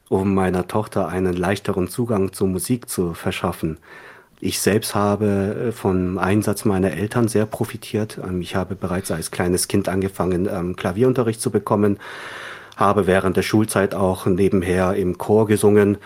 um 0.08 0.32
meiner 0.32 0.68
Tochter 0.68 1.08
einen 1.08 1.34
leichteren 1.34 1.88
Zugang 1.88 2.32
zur 2.32 2.46
Musik 2.46 2.88
zu 2.88 3.14
verschaffen. 3.14 3.78
Ich 4.40 4.60
selbst 4.60 4.94
habe 4.94 5.68
äh, 5.68 5.72
vom 5.72 6.18
Einsatz 6.18 6.64
meiner 6.64 6.92
Eltern 6.92 7.28
sehr 7.28 7.46
profitiert. 7.46 8.18
Ähm, 8.22 8.40
ich 8.40 8.54
habe 8.54 8.76
bereits 8.76 9.10
als 9.10 9.30
kleines 9.30 9.68
Kind 9.68 9.88
angefangen, 9.88 10.48
ähm, 10.50 10.76
Klavierunterricht 10.76 11.40
zu 11.40 11.50
bekommen, 11.50 11.98
habe 12.76 13.06
während 13.06 13.36
der 13.36 13.42
Schulzeit 13.42 13.94
auch 13.94 14.26
nebenher 14.26 14.94
im 14.94 15.18
Chor 15.18 15.46
gesungen. 15.46 15.98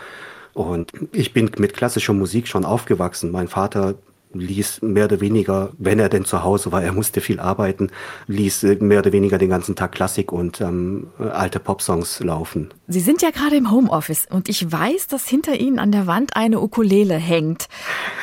Und 0.55 0.93
ich 1.13 1.33
bin 1.33 1.51
mit 1.59 1.75
klassischer 1.75 2.13
Musik 2.13 2.49
schon 2.49 2.65
aufgewachsen. 2.65 3.31
Mein 3.31 3.49
Vater 3.49 3.95
ließ 4.35 4.83
mehr 4.83 5.05
oder 5.07 5.21
weniger, 5.21 5.71
wenn 5.79 5.99
er 5.99 6.09
denn 6.09 6.25
zu 6.25 6.43
Hause 6.43 6.73
war, 6.73 6.83
er 6.83 6.93
musste 6.93 7.21
viel 7.21 7.41
arbeiten, 7.41 7.91
ließ 8.27 8.65
äh, 8.65 8.77
mehr 8.77 9.01
oder 9.01 9.13
weniger 9.13 9.39
den 9.39 9.51
ganzen 9.51 9.77
Tag 9.77 9.93
Klassik 9.93 10.33
und 10.33 10.61
ähm, 10.61 11.09
alte 11.19 11.61
Popsongs 11.61 12.21
laufen. 12.21 12.73
Sie 12.89 13.01
sind 13.01 13.23
ja 13.23 13.31
gerade 13.31 13.57
im 13.57 13.71
Homeoffice 13.71 14.27
und 14.31 14.49
ich 14.49 14.71
weiß, 14.71 15.09
dass 15.09 15.29
hinter 15.29 15.55
Ihnen 15.55 15.79
an 15.79 15.93
der 15.93 16.07
Wand 16.07 16.37
eine 16.37 16.61
Ukulele 16.61 17.15
hängt. 17.15 17.69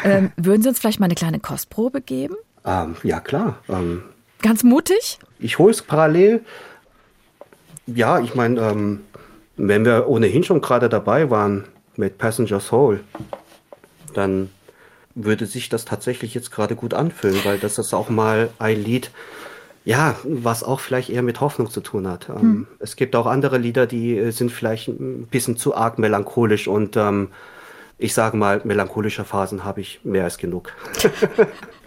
Ähm, 0.04 0.32
würden 0.38 0.62
Sie 0.62 0.70
uns 0.70 0.80
vielleicht 0.80 1.00
mal 1.00 1.06
eine 1.06 1.16
kleine 1.16 1.40
Kostprobe 1.40 2.02
geben? 2.02 2.36
Ähm, 2.66 2.96
ja, 3.04 3.20
klar. 3.20 3.60
Ähm, 3.70 4.04
Ganz 4.42 4.64
mutig? 4.64 5.20
Ich 5.40 5.60
hole 5.60 5.72
es 5.72 5.82
parallel. 5.82 6.42
Ja, 7.88 8.20
ich 8.20 8.36
meine, 8.36 8.62
ähm, 8.62 9.02
wenn 9.58 9.84
wir 9.84 10.08
ohnehin 10.08 10.44
schon 10.44 10.62
gerade 10.62 10.88
dabei 10.88 11.30
waren 11.30 11.66
mit 11.98 12.18
Passenger 12.18 12.60
Soul, 12.60 13.02
dann 14.14 14.50
würde 15.16 15.46
sich 15.46 15.70
das 15.70 15.86
tatsächlich 15.86 16.34
jetzt 16.34 16.52
gerade 16.52 16.76
gut 16.76 16.94
anfühlen, 16.94 17.40
weil 17.44 17.58
das 17.58 17.78
ist 17.78 17.94
auch 17.94 18.10
mal 18.10 18.50
ein 18.60 18.84
Lied, 18.84 19.12
ja, 19.86 20.16
was 20.24 20.64
auch 20.64 20.80
vielleicht 20.80 21.10
eher 21.10 21.24
mit 21.24 21.42
Hoffnung 21.42 21.70
zu 21.70 21.82
tun 21.82 22.08
hat. 22.08 22.30
Ähm, 22.30 22.42
hm. 22.42 22.68
Es 22.80 22.96
gibt 22.96 23.16
auch 23.16 23.26
andere 23.26 23.58
Lieder, 23.58 23.88
die 23.88 24.18
äh, 24.18 24.32
sind 24.32 24.52
vielleicht 24.52 24.88
ein 24.88 25.28
bisschen 25.28 25.58
zu 25.58 25.76
arg 25.76 25.98
melancholisch 26.00 26.68
und 26.68 26.96
ähm, 26.98 27.30
ich 27.98 28.14
sage 28.14 28.38
mal, 28.38 28.62
melancholische 28.64 29.26
Phasen 29.26 29.66
habe 29.66 29.82
ich 29.82 30.00
mehr 30.04 30.24
als 30.24 30.38
genug. 30.38 30.74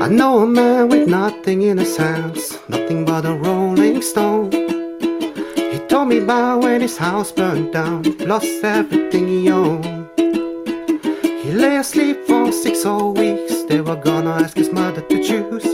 I 0.00 0.08
know 0.08 0.38
a 0.38 0.46
man 0.46 0.88
with 0.88 1.08
nothing 1.08 1.60
in 1.60 1.76
his 1.76 1.94
hands, 1.94 2.58
nothing 2.70 3.04
but 3.04 3.26
a 3.26 3.34
rolling 3.34 4.00
stone. 4.00 4.50
He 4.50 5.78
told 5.88 6.08
me 6.08 6.20
about 6.20 6.62
when 6.62 6.80
his 6.80 6.96
house 6.96 7.30
burned 7.30 7.74
down, 7.74 8.04
lost 8.20 8.64
everything 8.64 9.28
he 9.28 9.50
owned. 9.50 10.08
He 10.16 11.52
lay 11.52 11.76
asleep 11.76 12.16
for 12.26 12.50
six 12.50 12.82
whole 12.84 13.12
weeks, 13.12 13.62
they 13.64 13.82
were 13.82 13.96
gonna 13.96 14.30
ask 14.30 14.56
his 14.56 14.72
mother 14.72 15.02
to 15.02 15.22
choose. 15.22 15.68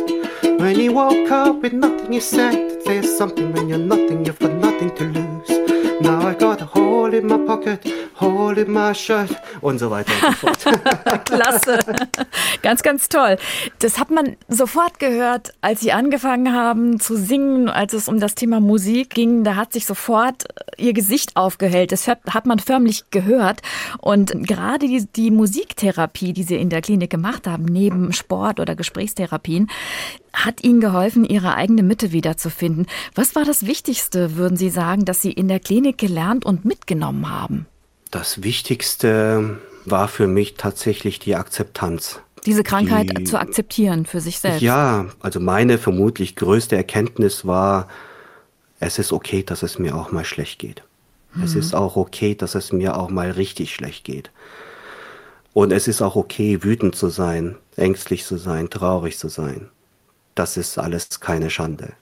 When 0.59 0.75
he 0.75 0.88
woke 0.88 1.30
up 1.30 1.62
with 1.62 1.73
nothing, 1.73 2.11
he 2.11 2.18
said, 2.18 2.83
There's 2.85 3.16
something 3.16 3.52
when 3.52 3.68
you're 3.68 3.78
nothing, 3.78 4.25
you've 4.25 4.40
got 4.40 4.54
nothing 4.54 4.92
to 4.97 5.04
lose. 5.04 5.56
Now 6.00 6.29
I 6.29 6.35
got 6.35 6.61
a 6.61 6.75
hole 6.75 7.17
in 7.17 7.26
my 7.26 7.38
pocket, 7.38 7.81
hole 8.21 8.61
in 8.61 8.71
my 8.71 8.95
shirt 8.95 9.31
und 9.61 9.79
so 9.79 9.91
weiter 9.91 10.12
und 10.12 10.37
so 10.37 10.47
fort. 10.47 11.25
Klasse. 11.25 11.79
Ganz, 12.62 12.83
ganz 12.83 13.09
toll. 13.09 13.38
Das 13.79 13.99
hat 13.99 14.11
man 14.11 14.37
sofort 14.49 14.99
gehört, 14.99 15.55
als 15.62 15.81
Sie 15.81 15.93
angefangen 15.93 16.53
haben 16.53 17.00
zu 17.00 17.17
singen, 17.17 17.69
als 17.69 17.95
es 17.95 18.09
um 18.09 18.21
das 18.21 18.35
Thema 18.35 18.61
Musik 18.61 19.11
ging. 19.11 19.43
Da 19.43 19.57
hat 19.57 19.73
sich 19.73 19.87
sofort 19.87 20.45
Ihr 20.76 20.93
Gesicht 20.93 21.37
aufgehellt. 21.37 21.93
Das 21.93 22.07
hat 22.09 22.47
man 22.47 22.59
förmlich 22.59 23.05
gehört. 23.11 23.62
Und 23.99 24.33
gerade 24.47 24.88
die, 24.88 25.07
die 25.07 25.31
Musiktherapie, 25.31 26.33
die 26.33 26.43
Sie 26.43 26.57
in 26.57 26.69
der 26.69 26.83
Klinik 26.83 27.11
gemacht 27.11 27.47
haben, 27.47 27.65
neben 27.65 28.12
Sport- 28.12 28.61
oder 28.61 28.76
Gesprächstherapien, 28.76 29.71
hat 30.45 30.62
Ihnen 30.62 30.81
geholfen, 30.81 31.25
Ihre 31.25 31.55
eigene 31.55 31.83
Mitte 31.83 32.12
wiederzufinden. 32.12 32.87
Was 33.14 33.35
war 33.35 33.45
das 33.45 33.66
Wichtigste, 33.66 34.37
würden 34.37 34.57
Sie 34.57 34.71
sagen, 34.71 35.05
dass 35.05 35.23
Sie 35.23 35.33
in 35.33 35.49
der 35.49 35.61
Klinik 35.61 35.99
gelernt 35.99 36.45
und 36.45 36.64
mitgenommen 36.64 37.28
haben? 37.28 37.66
Das 38.11 38.43
Wichtigste 38.43 39.59
war 39.85 40.09
für 40.09 40.26
mich 40.26 40.55
tatsächlich 40.55 41.19
die 41.19 41.35
Akzeptanz. 41.35 42.21
Diese 42.45 42.62
Krankheit 42.62 43.19
die, 43.19 43.25
zu 43.25 43.40
akzeptieren 43.40 44.07
für 44.07 44.21
sich 44.21 44.38
selbst. 44.38 44.61
Ja, 44.61 45.07
also 45.21 45.40
meine 45.40 45.78
vermutlich 45.78 46.37
größte 46.37 46.76
Erkenntnis 46.76 47.47
war, 47.47 47.88
es 48.78 48.99
ist 48.99 49.12
okay, 49.12 49.43
dass 49.43 49.62
es 49.62 49.78
mir 49.78 49.97
auch 49.97 50.12
mal 50.12 50.25
schlecht 50.25 50.59
geht. 50.59 50.83
Mhm. 51.35 51.43
Es 51.43 51.55
ist 51.55 51.75
auch 51.75 51.97
okay, 51.97 52.35
dass 52.35 52.55
es 52.55 52.73
mir 52.73 52.97
auch 52.97 53.11
mal 53.11 53.31
richtig 53.31 53.75
schlecht 53.75 54.05
geht. 54.05 54.31
Und 55.52 55.73
es 55.73 55.88
ist 55.88 56.02
auch 56.02 56.16
okay, 56.16 56.62
wütend 56.62 56.95
zu 56.95 57.09
sein, 57.09 57.57
ängstlich 57.76 58.25
zu 58.25 58.37
sein, 58.37 58.69
traurig 58.69 59.19
zu 59.19 59.28
sein. 59.28 59.71
Das 60.37 60.57
ist 60.57 60.78
alles 60.78 61.19
keine 61.19 61.50
Schande. 61.50 61.95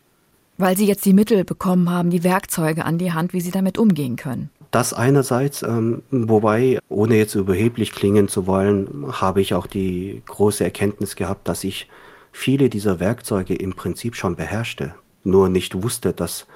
Weil 0.59 0.76
Sie 0.76 0.87
jetzt 0.87 1.07
die 1.07 1.14
Mittel 1.14 1.45
bekommen 1.45 1.91
haben, 1.91 2.11
die 2.11 2.23
Werkzeuge 2.23 2.85
an 2.85 2.99
die 2.99 3.12
Hand, 3.12 3.33
wie 3.33 3.41
Sie 3.41 3.50
damit 3.50 3.79
umgehen 3.79 4.17
können. 4.17 4.50
Das 4.71 4.93
einerseits, 4.93 5.62
ähm, 5.62 6.03
wobei, 6.11 6.81
ohne 6.88 7.17
jetzt 7.17 7.37
überheblich 7.37 7.93
klingen 7.93 8.29
zu 8.29 8.47
wollen, 8.47 9.07
habe 9.12 9.41
ich 9.41 9.55
auch 9.55 9.69
die 9.69 10.23
große 10.26 10.64
Erkenntnis 10.64 11.17
gehabt, 11.17 11.49
dass 11.49 11.64
ich 11.64 11.88
viele 12.33 12.69
dieser 12.69 12.99
Werkzeuge 12.99 13.55
im 13.55 13.75
Prinzip 13.75 14.17
schon 14.17 14.35
beherrschte, 14.35 14.95
nur 15.23 15.49
nicht 15.49 15.81
wusste, 15.83 16.12
dass 16.12 16.47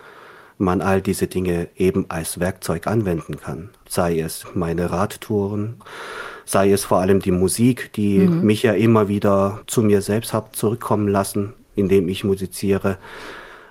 man 0.59 0.81
all 0.81 1.01
diese 1.01 1.29
Dinge 1.29 1.69
eben 1.77 2.07
als 2.09 2.41
Werkzeug 2.41 2.89
anwenden 2.89 3.39
kann. 3.39 3.71
Sei 3.89 4.19
es 4.19 4.45
meine 4.55 4.91
Radtouren, 4.91 5.77
sei 6.45 6.73
es 6.73 6.85
vor 6.85 6.99
allem 6.99 7.21
die 7.21 7.31
Musik, 7.31 7.93
die 7.93 8.19
mhm. 8.19 8.43
mich 8.43 8.65
ja 8.65 8.73
immer 8.73 9.07
wieder 9.07 9.61
zu 9.69 9.83
mir 9.83 10.03
selbst 10.03 10.33
hat 10.33 10.57
zurückkommen 10.57 11.07
lassen, 11.07 11.55
indem 11.79 12.09
ich 12.09 12.25
musiziere. 12.25 12.99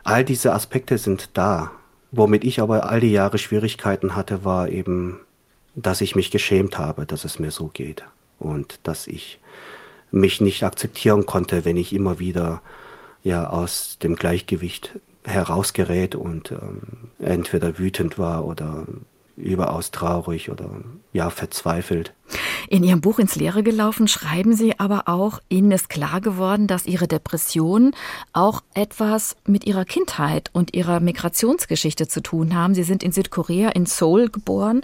All 0.03 0.23
diese 0.23 0.53
Aspekte 0.53 0.97
sind 0.97 1.31
da. 1.33 1.71
Womit 2.11 2.43
ich 2.43 2.61
aber 2.61 2.89
all 2.89 3.01
die 3.01 3.11
Jahre 3.11 3.37
Schwierigkeiten 3.37 4.15
hatte, 4.15 4.45
war 4.45 4.69
eben, 4.69 5.19
dass 5.75 6.01
ich 6.01 6.15
mich 6.15 6.31
geschämt 6.31 6.77
habe, 6.77 7.05
dass 7.05 7.25
es 7.25 7.39
mir 7.39 7.51
so 7.51 7.67
geht. 7.67 8.03
Und 8.39 8.79
dass 8.83 9.07
ich 9.07 9.39
mich 10.11 10.41
nicht 10.41 10.63
akzeptieren 10.63 11.25
konnte, 11.25 11.65
wenn 11.65 11.77
ich 11.77 11.93
immer 11.93 12.19
wieder 12.19 12.61
ja 13.23 13.49
aus 13.49 13.97
dem 14.01 14.15
Gleichgewicht 14.15 14.97
herausgerät 15.25 16.15
und 16.15 16.51
ähm, 16.51 17.09
entweder 17.19 17.77
wütend 17.77 18.17
war 18.17 18.45
oder 18.45 18.85
überaus 19.35 19.91
traurig 19.91 20.49
oder 20.49 20.69
ja 21.13 21.29
verzweifelt. 21.29 22.13
In 22.69 22.83
Ihrem 22.83 22.99
Buch 22.99 23.17
ins 23.19 23.35
Leere 23.35 23.63
gelaufen 23.63 24.07
schreiben 24.07 24.53
Sie 24.53 24.77
aber 24.77 25.07
auch, 25.07 25.39
Ihnen 25.47 25.71
ist 25.71 25.89
klar 25.89 26.19
geworden, 26.19 26.67
dass 26.67 26.85
Ihre 26.85 27.07
Depressionen 27.07 27.95
auch 28.33 28.61
etwas 28.73 29.37
mit 29.45 29.65
Ihrer 29.65 29.85
Kindheit 29.85 30.49
und 30.51 30.75
Ihrer 30.75 30.99
Migrationsgeschichte 30.99 32.07
zu 32.07 32.21
tun 32.21 32.55
haben. 32.55 32.75
Sie 32.75 32.83
sind 32.83 33.03
in 33.03 33.13
Südkorea 33.13 33.69
in 33.69 33.85
Seoul 33.85 34.29
geboren 34.29 34.81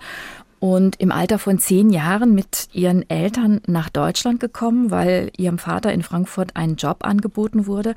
und 0.64 0.96
im 1.02 1.12
Alter 1.12 1.40
von 1.40 1.60
zehn 1.60 1.90
Jahren 1.90 2.34
mit 2.34 2.70
ihren 2.72 3.10
Eltern 3.10 3.60
nach 3.68 3.90
Deutschland 3.90 4.40
gekommen, 4.40 4.92
weil 4.92 5.30
ihrem 5.36 5.58
Vater 5.58 5.92
in 5.92 6.04
Frankfurt 6.04 6.56
ein 6.56 6.78
Job 6.78 7.00
angeboten 7.02 7.68
wurde. 7.68 7.96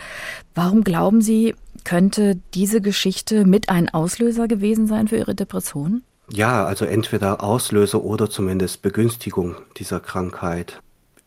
Warum 0.52 0.82
glauben 0.82 1.20
Sie, 1.20 1.54
könnte 1.84 2.40
diese 2.54 2.80
Geschichte 2.80 3.44
mit 3.44 3.68
ein 3.68 3.88
Auslöser 3.88 4.48
gewesen 4.48 4.88
sein 4.88 5.06
für 5.06 5.16
Ihre 5.16 5.36
Depression? 5.36 6.02
Ja, 6.32 6.64
also 6.64 6.84
entweder 6.84 7.42
Auslöser 7.42 8.02
oder 8.02 8.28
zumindest 8.28 8.82
Begünstigung 8.82 9.56
dieser 9.76 10.00
Krankheit. 10.00 10.80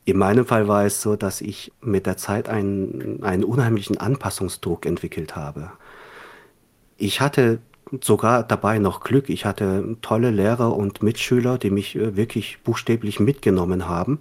In 0.04 0.18
meinem 0.18 0.46
Fall 0.46 0.68
war 0.68 0.86
es 0.86 1.02
so, 1.02 1.16
dass 1.16 1.40
ich 1.40 1.72
mit 1.82 2.06
der 2.06 2.18
Zeit 2.18 2.50
einen, 2.50 3.24
einen 3.24 3.44
unheimlichen 3.44 3.98
Anpassungsdruck 3.98 4.86
entwickelt 4.86 5.36
habe. 5.36 5.72
Ich 6.98 7.22
hatte 7.22 7.60
sogar 8.02 8.44
dabei 8.44 8.80
noch 8.80 9.02
Glück. 9.02 9.30
Ich 9.30 9.46
hatte 9.46 9.98
tolle 10.02 10.32
Lehrer 10.32 10.76
und 10.76 11.02
Mitschüler, 11.02 11.58
die 11.58 11.70
mich 11.70 11.96
äh, 11.96 12.16
wirklich 12.16 12.60
buchstäblich 12.64 13.20
mitgenommen 13.20 13.88
haben. 13.88 14.20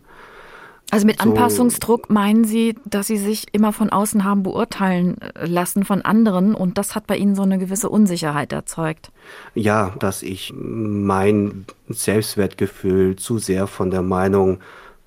Also 0.90 1.06
mit 1.06 1.20
Anpassungsdruck 1.20 2.08
meinen 2.08 2.44
Sie, 2.44 2.74
dass 2.86 3.08
Sie 3.08 3.18
sich 3.18 3.46
immer 3.52 3.72
von 3.72 3.90
außen 3.90 4.24
haben 4.24 4.42
beurteilen 4.42 5.20
äh, 5.20 5.46
lassen 5.46 5.84
von 5.84 6.02
anderen 6.02 6.54
und 6.54 6.78
das 6.78 6.94
hat 6.94 7.06
bei 7.06 7.16
Ihnen 7.16 7.34
so 7.34 7.42
eine 7.42 7.58
gewisse 7.58 7.90
Unsicherheit 7.90 8.52
erzeugt? 8.52 9.10
Ja, 9.54 9.94
dass 9.98 10.22
ich 10.22 10.54
mein 10.56 11.66
Selbstwertgefühl 11.88 13.16
zu 13.16 13.38
sehr 13.38 13.66
von 13.66 13.90
der 13.90 14.02
Meinung 14.02 14.60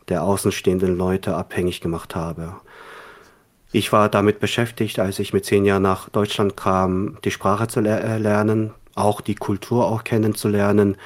der 0.07 0.23
außenstehenden 0.23 0.95
Leute 0.95 1.35
abhängig 1.35 1.81
gemacht 1.81 2.15
habe. 2.15 2.55
Ich 3.71 3.91
war 3.91 4.09
damit 4.09 4.39
beschäftigt, 4.39 4.99
als 4.99 5.17
ich 5.17 5.33
mit 5.33 5.45
zehn 5.45 5.65
Jahren 5.65 5.83
nach 5.83 6.09
Deutschland 6.09 6.57
kam, 6.57 7.17
die 7.23 7.31
Sprache 7.31 7.67
zu 7.67 7.79
äh, 7.79 8.17
lernen, 8.17 8.71
auch 8.93 9.21
die 9.21 9.35
Kultur 9.35 9.87
auch 9.87 10.03
kennenzulernen, 10.03 10.97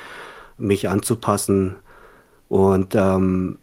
mich 0.58 0.89
anzupassen 0.89 1.75
und 2.50 2.96
ähm, 2.96 3.60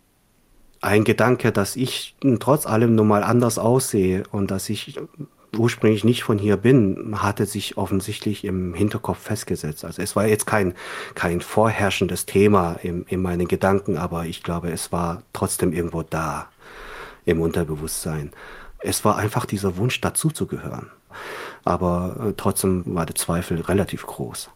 ein 0.83 1.05
Gedanke, 1.05 1.53
dass 1.53 1.77
ich 1.77 2.17
trotz 2.41 2.67
allem 2.67 2.95
nun 2.95 3.09
mal 3.09 3.23
anders 3.23 3.59
aussehe 3.59 4.25
und 4.33 4.51
dass 4.51 4.69
ich 4.69 4.99
ursprünglich 5.57 6.03
nicht 6.05 6.25
von 6.25 6.39
hier 6.39 6.57
bin, 6.57 7.23
hatte 7.23 7.47
sich 7.47 7.77
offensichtlich 7.77 8.45
im 8.45 8.75
Hinterkopf 8.75 9.19
festgesetzt. 9.19 9.85
Also 9.85 10.03
es 10.03 10.17
war 10.17 10.27
jetzt 10.27 10.47
kein, 10.47 10.75
kein 11.15 11.41
vorherrschendes 11.41 12.27
Thema 12.27 12.75
in, 12.83 13.05
in 13.09 13.23
meinen 13.23 13.49
Gedanken, 13.49 13.97
aber 13.97 14.25
ich 14.27 14.43
glaube, 14.43 14.71
es 14.71 14.93
war 14.93 15.23
trotzdem 15.33 15.73
irgendwo 15.73 16.03
da 16.03 16.49
im 17.25 17.41
Unterbewusstsein. 17.41 18.33
Es 18.79 19.05
war 19.05 19.17
einfach 19.17 19.47
dieser 19.47 19.77
Wunsch, 19.77 20.01
dazuzugehören. 20.01 20.91
Aber 21.65 22.17
äh, 22.29 22.33
trotzdem 22.37 22.83
war 22.87 23.07
der 23.07 23.15
Zweifel 23.15 23.61
relativ 23.61 24.07
groß. 24.07 24.51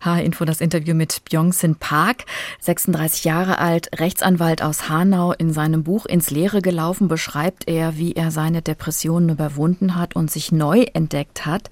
H-Info 0.00 0.44
das 0.44 0.60
Interview 0.60 0.94
mit 0.94 1.22
Byung-Sin 1.24 1.76
Park, 1.76 2.24
36 2.60 3.24
Jahre 3.24 3.58
alt, 3.58 3.88
Rechtsanwalt 3.98 4.62
aus 4.62 4.88
Hanau. 4.88 5.32
In 5.32 5.52
seinem 5.52 5.84
Buch 5.84 6.06
Ins 6.06 6.30
Leere 6.30 6.62
gelaufen 6.62 7.08
beschreibt 7.08 7.68
er, 7.68 7.96
wie 7.96 8.12
er 8.12 8.30
seine 8.30 8.62
Depressionen 8.62 9.30
überwunden 9.30 9.96
hat 9.96 10.16
und 10.16 10.30
sich 10.30 10.52
neu 10.52 10.86
entdeckt 10.92 11.46
hat. 11.46 11.70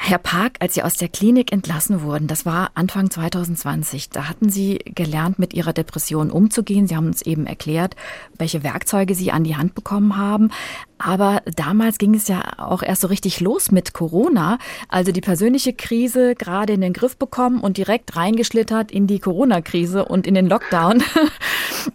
Herr 0.00 0.18
Park, 0.18 0.56
als 0.60 0.74
Sie 0.74 0.82
aus 0.84 0.94
der 0.94 1.08
Klinik 1.08 1.52
entlassen 1.52 2.02
wurden, 2.02 2.28
das 2.28 2.46
war 2.46 2.70
Anfang 2.74 3.10
2020, 3.10 4.08
da 4.08 4.28
hatten 4.28 4.48
Sie 4.48 4.78
gelernt, 4.84 5.38
mit 5.40 5.52
Ihrer 5.52 5.72
Depression 5.72 6.30
umzugehen. 6.30 6.86
Sie 6.86 6.96
haben 6.96 7.08
uns 7.08 7.20
eben 7.22 7.46
erklärt, 7.46 7.96
welche 8.38 8.62
Werkzeuge 8.62 9.14
Sie 9.14 9.32
an 9.32 9.44
die 9.44 9.56
Hand 9.56 9.74
bekommen 9.74 10.16
haben. 10.16 10.50
Aber 10.98 11.42
damals 11.56 11.98
ging 11.98 12.14
es 12.14 12.28
ja 12.28 12.42
auch 12.58 12.82
erst 12.82 13.02
so 13.02 13.08
richtig 13.08 13.40
los 13.40 13.70
mit 13.70 13.92
Corona. 13.92 14.58
Also 14.88 15.12
die 15.12 15.20
persönliche 15.20 15.72
Krise 15.72 16.34
gerade 16.34 16.72
in 16.72 16.80
den 16.80 16.92
Griff 16.92 17.16
bekommen 17.16 17.60
und 17.60 17.76
direkt 17.76 18.16
reingeschlittert 18.16 18.90
in 18.90 19.06
die 19.06 19.18
Corona-Krise 19.18 20.04
und 20.04 20.26
in 20.26 20.34
den 20.34 20.46
Lockdown. 20.46 21.02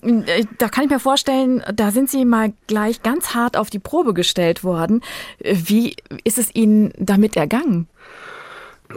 da 0.57 0.69
kann 0.69 0.83
ich 0.83 0.89
mir 0.89 1.00
vorstellen, 1.00 1.63
da 1.74 1.91
sind 1.91 2.10
Sie 2.10 2.25
mal 2.25 2.53
gleich 2.67 3.01
ganz 3.01 3.33
hart 3.33 3.57
auf 3.57 3.69
die 3.69 3.79
Probe 3.79 4.13
gestellt 4.13 4.63
worden. 4.63 5.01
Wie 5.39 5.95
ist 6.24 6.38
es 6.38 6.53
Ihnen 6.53 6.93
damit 6.98 7.36
ergangen? 7.36 7.88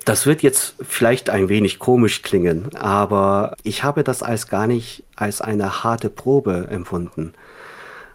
Das 0.05 0.27
wird 0.27 0.43
jetzt 0.43 0.75
vielleicht 0.81 1.31
ein 1.31 1.49
wenig 1.49 1.79
komisch 1.79 2.23
klingen, 2.23 2.75
aber 2.77 3.57
ich 3.63 3.83
habe 3.83 4.05
das 4.05 4.23
als 4.23 4.49
gar 4.49 4.67
nicht 4.67 5.05
als 5.17 5.41
eine 5.41 5.83
harte 5.83 6.11
Probe 6.11 6.69
empfunden. 6.71 7.33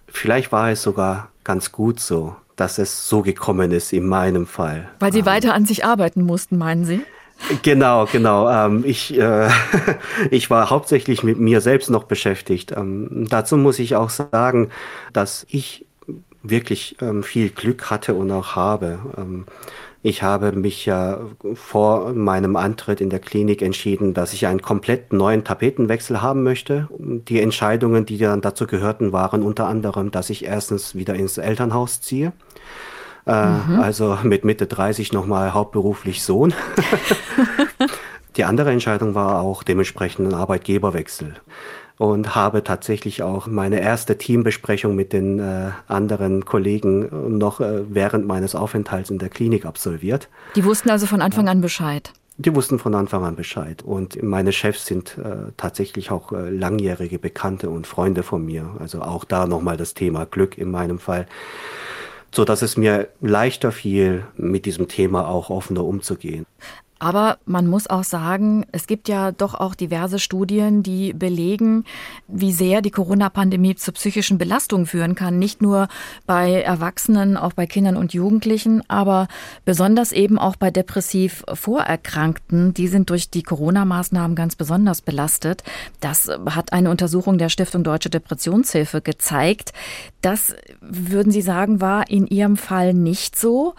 Vielleicht 0.08 0.52
war 0.52 0.70
es 0.72 0.82
sogar 0.82 1.30
ganz 1.44 1.72
gut 1.72 2.00
so, 2.00 2.36
dass 2.56 2.78
es 2.78 3.08
so 3.08 3.22
gekommen 3.22 3.72
ist 3.72 3.94
in 3.94 4.06
meinem 4.06 4.46
Fall. 4.46 4.90
Weil 5.00 5.14
Sie 5.14 5.20
ähm, 5.20 5.26
weiter 5.26 5.54
an 5.54 5.66
sich 5.66 5.86
arbeiten 5.86 6.22
mussten, 6.22 6.58
meinen 6.58 6.86
Sie? 6.86 7.02
Genau, 7.64 8.06
genau. 8.06 8.50
Ähm, 8.50 8.84
ich, 8.86 9.18
äh, 9.18 9.50
ich 10.32 10.50
war 10.50 10.70
hauptsächlich 10.70 11.24
mit 11.24 11.40
mir 11.40 11.62
selbst 11.62 11.90
noch 11.90 12.04
beschäftigt. 12.04 12.74
Ähm, 12.76 13.26
dazu 13.30 13.58
muss 13.58 13.80
ich 13.80 13.96
auch 13.96 14.10
sagen, 14.10 14.70
dass 15.14 15.46
ich 15.50 15.86
wirklich 16.44 16.98
ähm, 17.02 17.24
viel 17.24 17.50
Glück 17.50 17.90
hatte 17.90 18.14
und 18.14 18.32
auch 18.32 18.56
habe. 18.56 19.00
Ich 20.04 20.24
habe 20.24 20.52
mich 20.54 20.86
ja 20.88 21.20
vor 21.54 22.14
meinem 22.14 22.56
Antritt 22.56 23.02
in 23.02 23.12
der 23.12 23.20
Klinik 23.20 23.62
entschieden, 23.62 24.16
dass 24.16 24.34
ich 24.34 24.48
einen 24.48 24.62
komplett 24.62 25.14
neuen 25.14 25.44
Tapetenwechsel 25.44 26.24
haben 26.24 26.42
möchte. 26.42 26.88
Die 26.98 27.40
Entscheidungen, 27.40 28.06
die 28.08 28.18
dann 28.18 28.42
dazu 28.42 28.66
gehörten, 28.66 29.14
waren 29.14 29.44
unter 29.44 29.68
anderem, 29.68 30.10
dass 30.10 30.32
ich 30.32 30.46
erstens 30.46 30.96
wieder 30.96 31.14
ins 31.14 31.38
Elternhaus 31.38 32.02
ziehe. 32.02 32.34
Äh, 33.28 33.46
mhm. 33.46 33.80
Also 33.80 34.18
mit 34.24 34.44
Mitte 34.44 34.66
30 34.66 35.14
nochmal 35.14 35.54
hauptberuflich 35.54 36.24
Sohn. 36.24 36.54
Die 38.38 38.46
andere 38.46 38.72
Entscheidung 38.72 39.14
war 39.14 39.42
auch 39.42 39.62
dementsprechend 39.62 40.30
ein 40.30 40.34
Arbeitgeberwechsel 40.34 41.36
und 42.02 42.34
habe 42.34 42.64
tatsächlich 42.64 43.22
auch 43.22 43.46
meine 43.46 43.80
erste 43.80 44.18
Teambesprechung 44.18 44.96
mit 44.96 45.14
den 45.14 45.38
äh, 45.38 45.70
anderen 45.88 46.46
Kollegen 46.46 47.38
noch 47.38 47.60
äh, 47.60 47.84
während 47.94 48.26
meines 48.26 48.56
Aufenthalts 48.56 49.12
in 49.12 49.20
der 49.20 49.30
Klinik 49.30 49.68
absolviert. 49.68 50.28
Die 50.56 50.66
wussten 50.66 50.90
also 50.90 51.06
von 51.06 51.22
Anfang 51.22 51.48
an 51.48 51.62
Bescheid. 51.62 52.12
Die 52.38 52.56
wussten 52.56 52.80
von 52.80 52.96
Anfang 52.96 53.24
an 53.24 53.36
Bescheid. 53.36 53.84
Und 53.84 54.24
meine 54.24 54.52
Chefs 54.52 54.88
sind 54.88 55.16
äh, 55.20 55.52
tatsächlich 55.58 56.10
auch 56.10 56.32
äh, 56.32 56.50
langjährige 56.50 57.20
Bekannte 57.20 57.70
und 57.70 57.86
Freunde 57.86 58.24
von 58.24 58.44
mir. 58.44 58.78
Also 58.80 59.04
auch 59.04 59.24
da 59.24 59.46
nochmal 59.46 59.78
das 59.78 59.94
Thema 59.94 60.26
Glück 60.26 60.58
in 60.58 60.72
meinem 60.72 60.98
Fall. 60.98 61.28
So 62.34 62.46
dass 62.46 62.64
es 62.64 62.78
mir 62.78 63.10
leichter 63.20 63.72
fiel, 63.72 64.24
mit 64.38 64.66
diesem 64.66 64.88
Thema 64.88 65.28
auch 65.28 65.52
offener 65.52 65.86
umzugehen. 65.86 66.48
Aber 67.02 67.40
man 67.46 67.66
muss 67.66 67.90
auch 67.90 68.04
sagen, 68.04 68.64
es 68.72 68.86
gibt 68.86 69.10
ja 69.10 69.32
doch 69.32 69.56
auch 69.56 69.74
diverse 69.74 70.20
Studien, 70.20 70.84
die 70.84 71.14
belegen, 71.14 71.84
wie 72.28 72.52
sehr 72.54 72.84
die 72.84 72.92
Corona-Pandemie 72.92 73.74
zu 73.74 73.92
psychischen 73.92 74.38
Belastungen 74.38 74.86
führen 74.86 75.16
kann. 75.16 75.40
Nicht 75.40 75.64
nur 75.64 75.88
bei 76.28 76.62
Erwachsenen, 76.62 77.38
auch 77.38 77.54
bei 77.54 77.66
Kindern 77.66 77.98
und 77.98 78.14
Jugendlichen, 78.14 78.88
aber 78.88 79.28
besonders 79.66 80.12
eben 80.12 80.38
auch 80.38 80.56
bei 80.58 80.70
depressiv 80.70 81.44
Vorerkrankten. 81.52 82.76
Die 82.76 82.88
sind 82.88 83.10
durch 83.10 83.32
die 83.32 83.42
Corona-Maßnahmen 83.42 84.36
ganz 84.36 84.56
besonders 84.56 85.02
belastet. 85.02 85.64
Das 86.02 86.30
hat 86.52 86.72
eine 86.72 86.92
Untersuchung 86.92 87.40
der 87.40 87.50
Stiftung 87.50 87.84
Deutsche 87.84 88.12
Depressionshilfe 88.12 89.02
gezeigt. 89.02 89.74
Das, 90.22 90.54
würden 90.82 91.32
Sie 91.32 91.42
sagen, 91.42 91.82
war 91.82 92.12
in 92.12 92.28
Ihrem 92.28 92.58
Fall 92.58 92.94
nicht 92.94 93.36
so. 93.36 93.74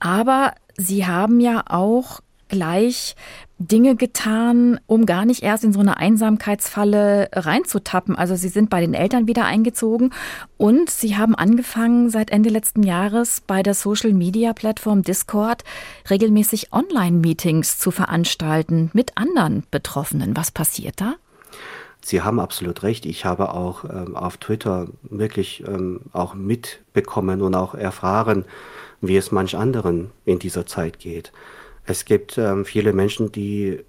Aber 0.00 0.54
Sie 0.78 1.04
haben 1.06 1.38
ja 1.38 1.64
auch 1.68 2.22
gleich 2.52 3.16
Dinge 3.58 3.96
getan, 3.96 4.78
um 4.86 5.06
gar 5.06 5.24
nicht 5.24 5.42
erst 5.42 5.64
in 5.64 5.72
so 5.72 5.80
eine 5.80 5.96
Einsamkeitsfalle 5.96 7.30
reinzutappen. 7.32 8.14
Also 8.14 8.36
sie 8.36 8.48
sind 8.48 8.68
bei 8.68 8.80
den 8.80 8.92
Eltern 8.92 9.26
wieder 9.26 9.46
eingezogen 9.46 10.12
und 10.58 10.90
sie 10.90 11.16
haben 11.16 11.34
angefangen, 11.34 12.10
seit 12.10 12.30
Ende 12.30 12.50
letzten 12.50 12.82
Jahres 12.82 13.40
bei 13.46 13.62
der 13.62 13.74
Social-Media-Plattform 13.74 15.02
Discord 15.02 15.64
regelmäßig 16.10 16.72
Online-Meetings 16.72 17.78
zu 17.78 17.90
veranstalten 17.90 18.90
mit 18.92 19.16
anderen 19.16 19.64
Betroffenen. 19.70 20.36
Was 20.36 20.50
passiert 20.50 21.00
da? 21.00 21.14
Sie 22.04 22.20
haben 22.20 22.40
absolut 22.40 22.82
recht. 22.82 23.06
Ich 23.06 23.24
habe 23.24 23.54
auch 23.54 23.84
ähm, 23.84 24.14
auf 24.16 24.36
Twitter 24.36 24.88
wirklich 25.02 25.64
ähm, 25.66 26.00
auch 26.12 26.34
mitbekommen 26.34 27.40
und 27.40 27.54
auch 27.54 27.74
erfahren, 27.74 28.44
wie 29.00 29.16
es 29.16 29.32
manch 29.32 29.56
anderen 29.56 30.10
in 30.24 30.38
dieser 30.38 30.66
Zeit 30.66 30.98
geht. 30.98 31.32
Es 31.84 32.04
gibt 32.04 32.38
ähm, 32.38 32.64
viele 32.64 32.92
Menschen, 32.92 33.32
die 33.32 33.80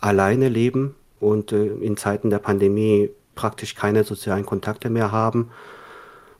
alleine 0.00 0.48
leben 0.48 0.94
und 1.20 1.52
äh, 1.52 1.66
in 1.66 1.96
Zeiten 1.96 2.30
der 2.30 2.38
Pandemie 2.38 3.10
praktisch 3.34 3.74
keine 3.74 4.04
sozialen 4.04 4.46
Kontakte 4.46 4.90
mehr 4.90 5.10
haben 5.10 5.50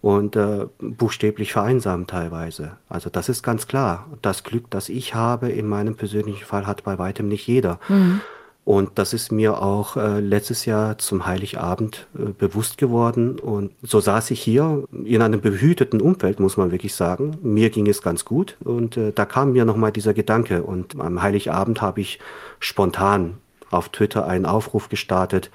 und 0.01 0.37
äh, 0.37 0.67
buchstäblich 0.79 1.53
vereinsamen 1.53 2.07
teilweise. 2.07 2.77
Also 2.89 3.11
das 3.11 3.29
ist 3.29 3.43
ganz 3.43 3.67
klar. 3.67 4.07
Das 4.23 4.45
Glück, 4.45 4.71
das 4.71 4.89
ich 4.89 5.15
habe 5.15 5.49
in 5.49 5.67
meinem 5.67 5.97
persönlichen 5.97 6.45
Fall, 6.45 6.67
hat 6.67 6.85
bei 6.85 6.99
weitem 6.99 7.29
nicht 7.29 7.47
jeder. 7.47 7.81
Mhm. 7.89 8.21
Und 8.65 8.93
das 8.95 9.13
ist 9.13 9.31
mir 9.31 9.61
auch 9.61 9.99
äh, 9.99 10.21
letztes 10.21 10.65
Jahr 10.65 10.97
zum 10.97 11.27
Heiligabend 11.27 12.07
äh, 12.19 12.31
bewusst 12.31 12.79
geworden. 12.79 13.39
Und 13.39 13.73
so 13.83 14.01
saß 14.01 14.31
ich 14.31 14.41
hier 14.41 14.85
in 15.05 15.21
einem 15.21 15.43
behüteten 15.43 16.01
Umfeld, 16.01 16.41
muss 16.41 16.57
man 16.57 16.73
wirklich 16.73 16.95
sagen. 16.95 17.37
Mir 17.43 17.69
ging 17.69 17.87
es 17.87 18.01
ganz 18.01 18.25
gut. 18.25 18.57
Und 18.65 18.97
äh, 18.97 19.13
da 19.13 19.27
kam 19.27 19.53
mir 19.53 19.67
nochmal 19.67 19.93
dieser 19.93 20.15
Gedanke. 20.15 20.63
Und 20.63 20.99
am 20.99 21.21
Heiligabend 21.21 21.83
habe 21.83 22.01
ich 22.01 22.19
spontan 22.59 23.35
auf 23.71 23.91
Twitter 23.91 24.27
einen 24.27 24.47
Aufruf 24.47 24.89
gestartet. 24.89 25.51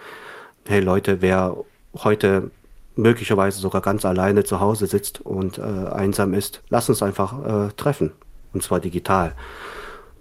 Hey 0.67 0.81
Leute, 0.81 1.21
wer 1.21 1.57
heute 1.95 2.51
möglicherweise 2.95 3.59
sogar 3.59 3.81
ganz 3.81 4.05
alleine 4.05 4.43
zu 4.43 4.59
Hause 4.59 4.85
sitzt 4.85 5.21
und 5.21 5.57
äh, 5.57 5.61
einsam 5.61 6.35
ist, 6.35 6.61
lass 6.69 6.89
uns 6.89 7.01
einfach 7.01 7.69
äh, 7.69 7.71
treffen. 7.75 8.11
Und 8.53 8.61
zwar 8.61 8.79
digital. 8.79 9.33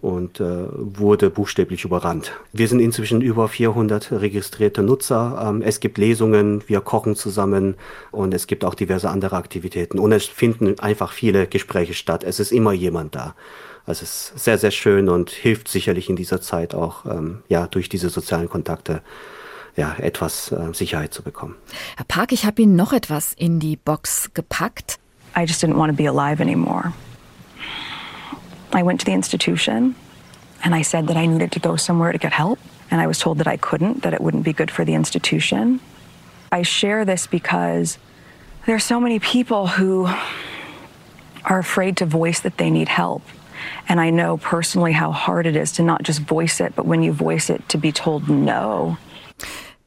Und 0.00 0.40
äh, 0.40 0.66
wurde 0.70 1.30
buchstäblich 1.30 1.84
überrannt. 1.84 2.32
Wir 2.52 2.68
sind 2.68 2.80
inzwischen 2.80 3.20
über 3.20 3.48
400 3.48 4.12
registrierte 4.12 4.82
Nutzer. 4.82 5.44
Ähm, 5.48 5.62
es 5.62 5.80
gibt 5.80 5.98
Lesungen, 5.98 6.62
wir 6.68 6.80
kochen 6.80 7.16
zusammen 7.16 7.74
und 8.10 8.32
es 8.32 8.46
gibt 8.46 8.64
auch 8.64 8.74
diverse 8.74 9.10
andere 9.10 9.36
Aktivitäten. 9.36 9.98
Und 9.98 10.12
es 10.12 10.26
finden 10.26 10.78
einfach 10.78 11.12
viele 11.12 11.46
Gespräche 11.46 11.94
statt. 11.94 12.22
Es 12.24 12.38
ist 12.38 12.52
immer 12.52 12.72
jemand 12.72 13.14
da. 13.14 13.34
Also 13.86 14.02
es 14.02 14.32
ist 14.34 14.44
sehr, 14.44 14.58
sehr 14.58 14.70
schön 14.70 15.08
und 15.08 15.30
hilft 15.30 15.68
sicherlich 15.68 16.10
in 16.10 16.16
dieser 16.16 16.40
Zeit 16.40 16.74
auch 16.74 17.06
ähm, 17.06 17.42
ja, 17.48 17.66
durch 17.66 17.88
diese 17.88 18.10
sozialen 18.10 18.48
Kontakte 18.48 19.02
ja, 19.76 19.96
etwas 19.98 20.52
äh, 20.52 20.74
Sicherheit 20.74 21.14
zu 21.14 21.22
bekommen. 21.22 21.56
Herr 21.96 22.04
Park, 22.06 22.32
ich 22.32 22.44
habe 22.44 22.62
Ihnen 22.62 22.76
noch 22.76 22.92
etwas 22.92 23.32
in 23.32 23.60
die 23.60 23.76
Box 23.76 24.30
gepackt. 24.34 24.98
I 25.36 25.42
just 25.42 25.62
didn't 25.62 25.76
want 25.76 25.90
to 25.90 25.96
be 25.96 26.08
alive 26.08 26.42
anymore. 26.42 26.92
I 28.72 28.82
went 28.82 29.00
to 29.00 29.06
the 29.06 29.12
institution 29.12 29.94
and 30.64 30.74
I 30.74 30.82
said 30.82 31.06
that 31.08 31.16
I 31.16 31.26
needed 31.26 31.52
to 31.52 31.60
go 31.60 31.76
somewhere 31.76 32.12
to 32.12 32.18
get 32.18 32.32
help. 32.32 32.58
And 32.90 33.00
I 33.00 33.06
was 33.06 33.18
told 33.18 33.38
that 33.38 33.46
I 33.46 33.56
couldn't, 33.56 34.02
that 34.02 34.14
it 34.14 34.20
wouldn't 34.20 34.44
be 34.44 34.52
good 34.52 34.70
for 34.70 34.84
the 34.84 34.94
institution. 34.94 35.80
I 36.50 36.62
share 36.62 37.04
this 37.04 37.26
because 37.26 37.98
there 38.66 38.74
are 38.74 38.80
so 38.80 38.98
many 38.98 39.18
people 39.18 39.66
who 39.66 40.08
are 41.44 41.58
afraid 41.58 41.96
to 41.98 42.06
voice 42.06 42.40
that 42.40 42.56
they 42.56 42.70
need 42.70 42.88
help. 42.88 43.22
And 43.88 44.00
I 44.00 44.10
know 44.10 44.38
personally 44.38 44.92
how 44.92 45.12
hard 45.12 45.46
it 45.46 45.56
is 45.56 45.72
to 45.72 45.82
not 45.82 46.02
just 46.02 46.20
voice 46.20 46.60
it, 46.60 46.74
but 46.74 46.86
when 46.86 47.02
you 47.02 47.12
voice 47.12 47.50
it, 47.50 47.68
to 47.68 47.78
be 47.78 47.92
told 47.92 48.28
no. 48.28 48.96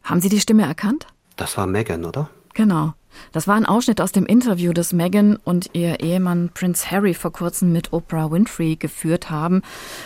Haben 0.03 0.21
Sie 0.21 0.29
die 0.29 0.39
Stimme 0.39 0.63
erkannt? 0.63 1.05
Das 1.37 1.57
war 1.57 1.67
Megan, 1.67 2.05
oder? 2.05 2.29
Genau. 2.53 2.93
Das 3.31 3.47
war 3.47 3.55
ein 3.55 3.65
Ausschnitt 3.65 4.01
aus 4.01 4.11
dem 4.11 4.25
Interview, 4.25 4.73
das 4.73 4.93
Meghan 4.93 5.37
und 5.43 5.69
ihr 5.73 5.99
Ehemann 6.01 6.49
Prince 6.53 6.91
Harry 6.91 7.13
vor 7.13 7.31
kurzem 7.31 7.71
mit 7.71 7.93
Oprah 7.93 8.31
Winfrey 8.31 8.75
geführt 8.75 9.29
haben 9.29 9.61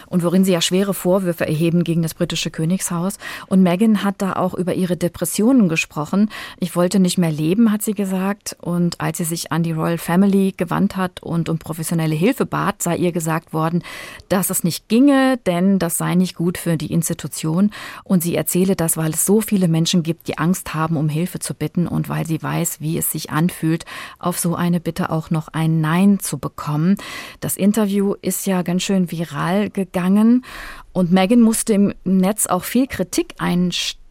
und 0.07 0.23
worin 0.23 0.45
sie 0.45 0.51
ja 0.51 0.61
schwere 0.61 0.93
Vorwürfe 0.93 1.47
erheben 1.47 1.83
gegen 1.83 2.01
das 2.01 2.13
britische 2.13 2.51
Königshaus. 2.51 3.17
Und 3.47 3.63
Meghan 3.63 4.03
hat 4.03 4.15
da 4.19 4.33
auch 4.33 4.53
über 4.53 4.73
ihre 4.73 4.97
Depressionen 4.97 5.69
gesprochen. 5.69 6.29
Ich 6.59 6.75
wollte 6.75 6.99
nicht 6.99 7.17
mehr 7.17 7.31
leben, 7.31 7.71
hat 7.71 7.81
sie 7.81 7.93
gesagt. 7.93 8.55
Und 8.61 9.01
als 9.01 9.17
sie 9.17 9.23
sich 9.23 9.51
an 9.51 9.63
die 9.63 9.71
Royal 9.71 9.97
Family 9.97 10.53
gewandt 10.55 10.95
hat 10.95 11.23
und 11.23 11.49
um 11.49 11.57
professionelle 11.57 12.15
Hilfe 12.15 12.45
bat, 12.45 12.81
sei 12.81 12.97
ihr 12.97 13.11
gesagt 13.11 13.53
worden, 13.53 13.83
dass 14.29 14.49
es 14.49 14.63
nicht 14.63 14.87
ginge, 14.87 15.37
denn 15.45 15.79
das 15.79 15.97
sei 15.97 16.15
nicht 16.15 16.35
gut 16.35 16.57
für 16.57 16.77
die 16.77 16.91
Institution. 16.91 17.71
Und 18.03 18.23
sie 18.23 18.35
erzähle 18.35 18.75
das, 18.75 18.97
weil 18.97 19.11
es 19.11 19.25
so 19.25 19.41
viele 19.41 19.67
Menschen 19.67 20.03
gibt, 20.03 20.27
die 20.27 20.37
Angst 20.37 20.73
haben, 20.73 20.97
um 20.97 21.09
Hilfe 21.09 21.39
zu 21.39 21.53
bitten 21.53 21.87
und 21.87 22.09
weil 22.09 22.25
sie 22.25 22.41
weiß, 22.41 22.81
wie 22.81 22.97
es 22.97 23.04
sich 23.11 23.29
anfühlt, 23.29 23.85
auf 24.19 24.39
so 24.39 24.55
eine 24.55 24.79
Bitte 24.79 25.09
auch 25.09 25.29
noch 25.29 25.47
ein 25.49 25.81
Nein 25.81 26.19
zu 26.19 26.37
bekommen. 26.37 26.97
Das 27.39 27.57
Interview 27.57 28.15
ist 28.21 28.45
ja 28.45 28.61
ganz 28.61 28.83
schön 28.83 29.11
viral 29.11 29.69
gegangen 29.69 30.45
und 30.93 31.11
Megan 31.11 31.41
musste 31.41 31.73
im 31.73 31.93
Netz 32.03 32.47
auch 32.47 32.63
viel 32.63 32.87
Kritik 32.87 33.35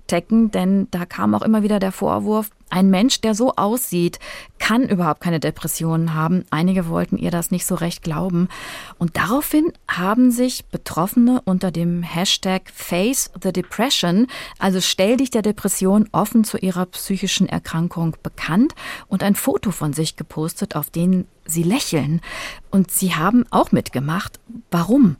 einstecken, 0.05 0.51
denn 0.51 0.89
da 0.91 1.07
kam 1.07 1.35
auch 1.35 1.43
immer 1.43 1.63
wieder 1.63 1.79
der 1.79 1.93
Vorwurf, 1.93 2.51
ein 2.71 2.91
Mensch, 2.91 3.21
der 3.21 3.35
so 3.35 3.55
aussieht, 3.55 4.19
kann 4.59 4.89
überhaupt 4.89 5.21
keine 5.21 5.39
Depressionen 5.39 6.15
haben. 6.15 6.45
Einige 6.51 6.89
wollten 6.89 7.17
ihr 7.17 7.31
das 7.31 7.51
nicht 7.51 7.67
so 7.67 7.77
recht 7.77 8.03
glauben. 8.03 8.49
Und 8.99 9.17
daraufhin 9.17 9.73
haben 9.87 10.33
sich 10.33 10.65
Betroffene 10.67 11.41
unter 11.45 11.71
dem 11.71 12.03
Hashtag 12.03 12.63
Face 12.75 13.31
the 13.41 13.53
Depression, 13.53 14.27
also 14.59 14.81
stell 14.81 15.17
dich 15.17 15.31
der 15.31 15.43
Depression 15.43 16.09
offen 16.11 16.43
zu 16.43 16.59
ihrer 16.59 16.87
psychischen 16.87 17.49
Erkrankung 17.49 18.17
bekannt 18.23 18.75
und 19.07 19.23
ein 19.23 19.37
Foto 19.37 19.71
von 19.71 19.93
sich 19.93 20.17
gepostet, 20.17 20.75
auf 20.75 20.91
dem 20.91 21.27
sie 21.45 21.63
lächeln. 21.63 22.21
Und 22.71 22.91
sie 22.91 23.15
haben 23.15 23.45
auch 23.51 23.71
mitgemacht. 23.71 24.41
Warum? 24.71 25.17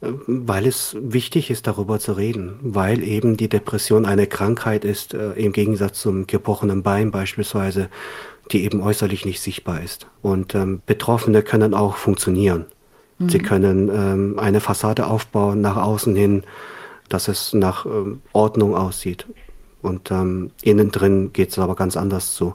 Weil 0.00 0.66
es 0.66 0.96
wichtig 1.00 1.50
ist, 1.50 1.66
darüber 1.66 1.98
zu 1.98 2.12
reden, 2.12 2.60
weil 2.62 3.02
eben 3.02 3.36
die 3.36 3.48
Depression 3.48 4.06
eine 4.06 4.28
Krankheit 4.28 4.84
ist, 4.84 5.12
äh, 5.12 5.32
im 5.32 5.52
Gegensatz 5.52 6.00
zum 6.00 6.28
gebrochenen 6.28 6.84
Bein 6.84 7.10
beispielsweise, 7.10 7.88
die 8.52 8.64
eben 8.64 8.80
äußerlich 8.80 9.24
nicht 9.24 9.40
sichtbar 9.40 9.82
ist. 9.82 10.06
Und 10.22 10.54
ähm, 10.54 10.82
Betroffene 10.86 11.42
können 11.42 11.74
auch 11.74 11.96
funktionieren. 11.96 12.66
Mhm. 13.18 13.28
Sie 13.28 13.38
können 13.40 13.88
ähm, 13.92 14.38
eine 14.38 14.60
Fassade 14.60 15.06
aufbauen 15.08 15.60
nach 15.60 15.76
außen 15.76 16.14
hin, 16.14 16.44
dass 17.08 17.26
es 17.26 17.52
nach 17.52 17.84
ähm, 17.84 18.22
Ordnung 18.32 18.76
aussieht. 18.76 19.26
Und 19.82 20.10
ähm, 20.10 20.50
innen 20.62 20.90
drin 20.90 21.32
geht 21.32 21.50
es 21.50 21.58
aber 21.58 21.74
ganz 21.74 21.96
anders 21.96 22.34
zu. 22.34 22.54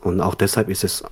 Und 0.00 0.20
auch 0.20 0.34
deshalb 0.34 0.68
ist 0.68 0.84
es 0.84 1.04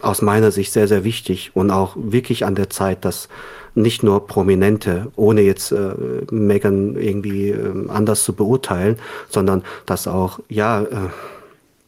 aus 0.00 0.22
meiner 0.22 0.50
Sicht 0.50 0.72
sehr, 0.72 0.88
sehr 0.88 1.04
wichtig 1.04 1.52
und 1.54 1.70
auch 1.70 1.96
wirklich 1.96 2.44
an 2.44 2.54
der 2.54 2.70
Zeit, 2.70 3.04
dass 3.04 3.28
nicht 3.74 4.02
nur 4.02 4.26
Prominente, 4.26 5.12
ohne 5.16 5.42
jetzt 5.42 5.70
äh, 5.72 5.94
Megan 6.30 6.96
irgendwie 6.96 7.50
äh, 7.50 7.88
anders 7.88 8.24
zu 8.24 8.32
beurteilen, 8.32 8.98
sondern 9.28 9.62
dass 9.84 10.08
auch, 10.08 10.40
ja, 10.48 10.82
äh, 10.82 11.08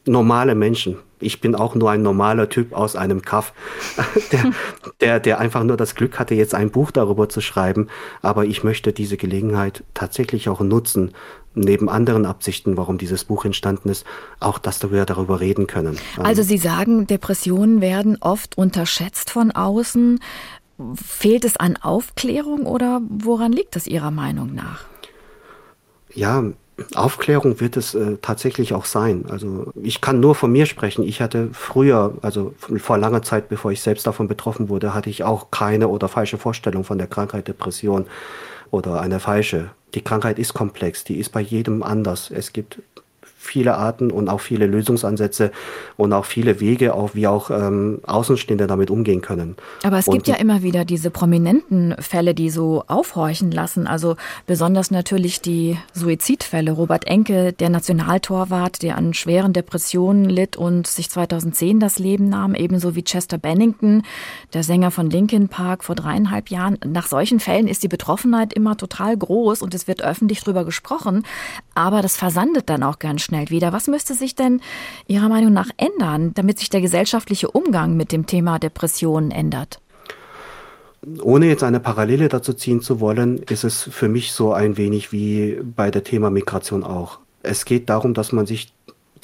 normale 0.05 0.55
Menschen, 0.55 0.97
ich 1.21 1.41
bin 1.41 1.55
auch 1.55 1.75
nur 1.75 1.91
ein 1.91 2.03
normaler 2.03 2.49
Typ 2.49 2.73
aus 2.73 2.97
einem 2.97 3.23
Kaff, 3.23 3.53
der, 4.33 4.53
der, 5.01 5.21
der 5.21 5.39
einfach 5.39 5.65
nur 5.65 5.77
das 5.77 5.95
Glück 5.95 6.19
hatte, 6.19 6.35
jetzt 6.35 6.55
ein 6.55 6.71
Buch 6.71 6.91
darüber 6.91 7.29
zu 7.29 7.41
schreiben. 7.41 7.89
Aber 8.23 8.45
ich 8.45 8.65
möchte 8.65 8.93
diese 8.93 9.17
Gelegenheit 9.17 9.85
tatsächlich 9.95 10.49
auch 10.49 10.61
nutzen, 10.61 11.13
neben 11.55 11.89
anderen 11.89 12.27
Absichten, 12.27 12.77
warum 12.77 12.99
dieses 12.99 13.25
Buch 13.25 13.45
entstanden 13.45 13.89
ist, 13.89 14.07
auch, 14.41 14.59
dass 14.59 14.91
wir 14.91 15.05
darüber 15.05 15.41
reden 15.41 15.67
können. 15.67 15.99
Also 16.19 16.43
Sie 16.43 16.59
sagen, 16.59 17.07
Depressionen 17.07 17.81
werden 17.81 18.17
oft 18.21 18.57
unterschätzt 18.57 19.31
von 19.31 19.51
außen. 19.51 20.21
Fehlt 20.95 21.45
es 21.45 21.57
an 21.57 21.77
Aufklärung 21.77 22.67
oder 22.67 23.01
woran 23.09 23.53
liegt 23.53 23.75
es 23.77 23.87
Ihrer 23.87 24.13
Meinung 24.13 24.55
nach? 24.55 24.85
Ja, 26.15 26.45
Aufklärung 26.95 27.61
wird 27.61 27.77
es 27.77 27.95
äh, 27.95 28.17
tatsächlich 28.23 28.73
auch 28.73 28.85
sein. 28.85 29.25
Also 29.29 29.73
ich 29.83 30.01
kann 30.01 30.21
nur 30.21 30.35
von 30.35 30.53
mir 30.53 30.67
sprechen. 30.67 31.03
Ich 31.03 31.21
hatte 31.21 31.51
früher, 31.53 32.15
also 32.23 32.55
vor 32.79 32.99
langer 32.99 33.23
Zeit, 33.23 33.49
bevor 33.49 33.73
ich 33.73 33.81
selbst 33.81 34.07
davon 34.07 34.29
betroffen 34.29 34.69
wurde, 34.69 34.95
hatte 34.95 35.11
ich 35.11 35.25
auch 35.25 35.51
keine 35.51 35.89
oder 35.89 36.09
falsche 36.09 36.39
Vorstellung 36.39 36.85
von 36.85 36.99
der 36.99 37.09
Krankheit 37.09 37.49
Depression 37.49 38.07
oder 38.71 39.01
eine 39.01 39.21
falsche. 39.21 39.71
Die 39.95 40.03
Krankheit 40.03 40.39
ist 40.39 40.55
komplex, 40.55 41.05
die 41.05 41.19
ist 41.19 41.31
bei 41.31 41.41
jedem 41.41 41.83
anders. 41.83 42.31
Es 42.31 42.53
gibt 42.53 42.81
viele 43.49 43.77
Arten 43.77 44.11
und 44.11 44.29
auch 44.29 44.41
viele 44.41 44.67
Lösungsansätze 44.67 45.51
und 45.97 46.13
auch 46.13 46.25
viele 46.25 46.61
Wege, 46.61 46.95
auch 46.95 47.15
wie 47.15 47.27
auch 47.27 47.51
ähm, 47.51 48.01
Außenstehende 48.07 48.67
damit 48.67 48.91
umgehen 48.91 49.23
können. 49.23 49.57
Aber 49.83 49.99
es 49.99 50.07
und 50.07 50.15
gibt 50.15 50.29
ja 50.29 50.37
immer 50.37 50.63
wieder 50.63 50.85
diese 50.85 51.11
prominenten 51.11 51.97
Fälle, 51.99 52.35
die 52.35 52.51
so 52.51 52.85
aufhorchen 52.87 53.51
lassen. 53.51 53.87
Also 53.87 54.17
besonders 54.47 54.91
natürlich 54.91 55.41
die 55.41 55.79
Suizidfälle. 55.95 56.73
Robert 56.73 57.07
Enke, 57.07 57.53
der 57.53 57.71
Nationaltorwart, 57.71 58.83
der 58.83 58.97
an 58.97 59.15
schweren 59.15 59.53
Depressionen 59.53 60.27
litt 60.27 60.57
und 60.57 60.87
sich 60.87 61.11
2010 61.11 61.81
das 61.81 61.99
Leben 61.99 62.29
nahm, 62.29 62.55
ebenso 62.55 62.95
wie 62.95 63.03
Chester 63.03 63.39
Bennington, 63.39 64.03
der 64.53 64.63
Sänger 64.63 64.91
von 64.91 65.11
Linkin 65.11 65.49
Park 65.49 65.85
vor 65.85 65.95
dreieinhalb 65.95 66.51
Jahren. 66.51 66.79
Nach 66.87 67.07
solchen 67.07 67.41
Fällen 67.41 67.67
ist 67.67 67.83
die 67.83 67.89
Betroffenheit 67.89 68.53
immer 68.53 68.77
total 68.77 69.17
groß 69.17 69.63
und 69.63 69.75
es 69.75 69.89
wird 69.89 70.03
öffentlich 70.03 70.41
drüber 70.41 70.65
gesprochen. 70.65 71.25
Aber 71.75 72.03
das 72.03 72.17
versandet 72.17 72.69
dann 72.69 72.83
auch 72.83 72.99
ganz 72.99 73.23
schnell 73.23 73.38
schnell 73.39 73.51
wieder. 73.51 73.73
Was 73.73 73.87
müsste 73.87 74.15
sich 74.15 74.35
denn 74.35 74.61
Ihrer 75.07 75.29
Meinung 75.29 75.53
nach 75.53 75.71
ändern, 75.77 76.33
damit 76.35 76.59
sich 76.59 76.71
der 76.71 76.81
gesellschaftliche 76.81 77.51
Umgang 77.51 77.97
mit 77.97 78.13
dem 78.13 78.27
Thema 78.27 78.59
Depressionen 78.59 79.31
ändert? 79.31 79.81
Ohne 81.23 81.47
jetzt 81.47 81.63
eine 81.63 81.81
Parallele 81.81 82.29
dazu 82.29 82.53
ziehen 82.53 82.81
zu 82.81 83.01
wollen, 83.01 83.39
ist 83.49 83.65
es 83.65 83.83
für 83.85 84.09
mich 84.09 84.33
so 84.33 84.53
ein 84.53 84.77
wenig 84.77 85.13
wie 85.13 85.61
bei 85.63 85.91
der 85.91 86.03
Thema 86.03 86.31
Migration 86.31 86.83
auch. 86.83 87.21
Es 87.43 87.65
geht 87.65 87.89
darum, 87.89 88.15
dass 88.15 88.33
man 88.33 88.47
sich 88.47 88.73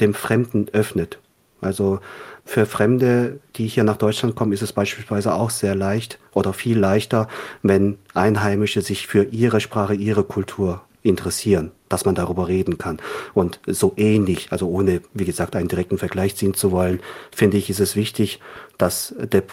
dem 0.00 0.14
Fremden 0.14 0.68
öffnet. 0.72 1.18
Also 1.60 1.98
für 2.44 2.66
Fremde, 2.66 3.40
die 3.56 3.66
hier 3.66 3.84
nach 3.84 3.96
Deutschland 3.96 4.36
kommen, 4.36 4.52
ist 4.52 4.62
es 4.62 4.72
beispielsweise 4.72 5.34
auch 5.34 5.50
sehr 5.50 5.74
leicht 5.74 6.18
oder 6.32 6.52
viel 6.52 6.78
leichter, 6.78 7.26
wenn 7.62 7.98
Einheimische 8.12 8.82
sich 8.82 9.06
für 9.06 9.24
ihre 9.24 9.60
Sprache, 9.60 9.94
ihre 9.94 10.24
Kultur 10.24 10.82
interessieren, 11.04 11.70
dass 11.88 12.06
man 12.06 12.14
darüber 12.14 12.48
reden 12.48 12.78
kann. 12.78 12.98
Und 13.34 13.60
so 13.66 13.92
ähnlich, 13.96 14.48
also 14.50 14.68
ohne, 14.68 15.02
wie 15.12 15.26
gesagt, 15.26 15.54
einen 15.54 15.68
direkten 15.68 15.98
Vergleich 15.98 16.34
ziehen 16.34 16.54
zu 16.54 16.72
wollen, 16.72 17.00
finde 17.30 17.58
ich, 17.58 17.70
ist 17.70 17.78
es 17.78 17.94
wichtig, 17.94 18.40
dass 18.78 19.14
der, 19.18 19.44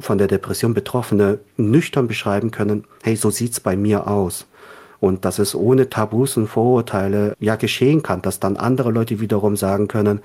von 0.00 0.16
der 0.16 0.28
Depression 0.28 0.72
Betroffene 0.72 1.40
nüchtern 1.56 2.06
beschreiben 2.06 2.52
können, 2.52 2.84
hey, 3.02 3.16
so 3.16 3.28
sieht's 3.28 3.60
bei 3.60 3.76
mir 3.76 4.06
aus. 4.06 4.46
Und 5.00 5.24
dass 5.24 5.38
es 5.38 5.54
ohne 5.54 5.90
Tabus 5.90 6.36
und 6.36 6.46
Vorurteile 6.46 7.34
ja 7.40 7.56
geschehen 7.56 8.02
kann, 8.02 8.22
dass 8.22 8.38
dann 8.38 8.56
andere 8.56 8.90
Leute 8.90 9.18
wiederum 9.18 9.56
sagen 9.56 9.88
können, 9.88 10.20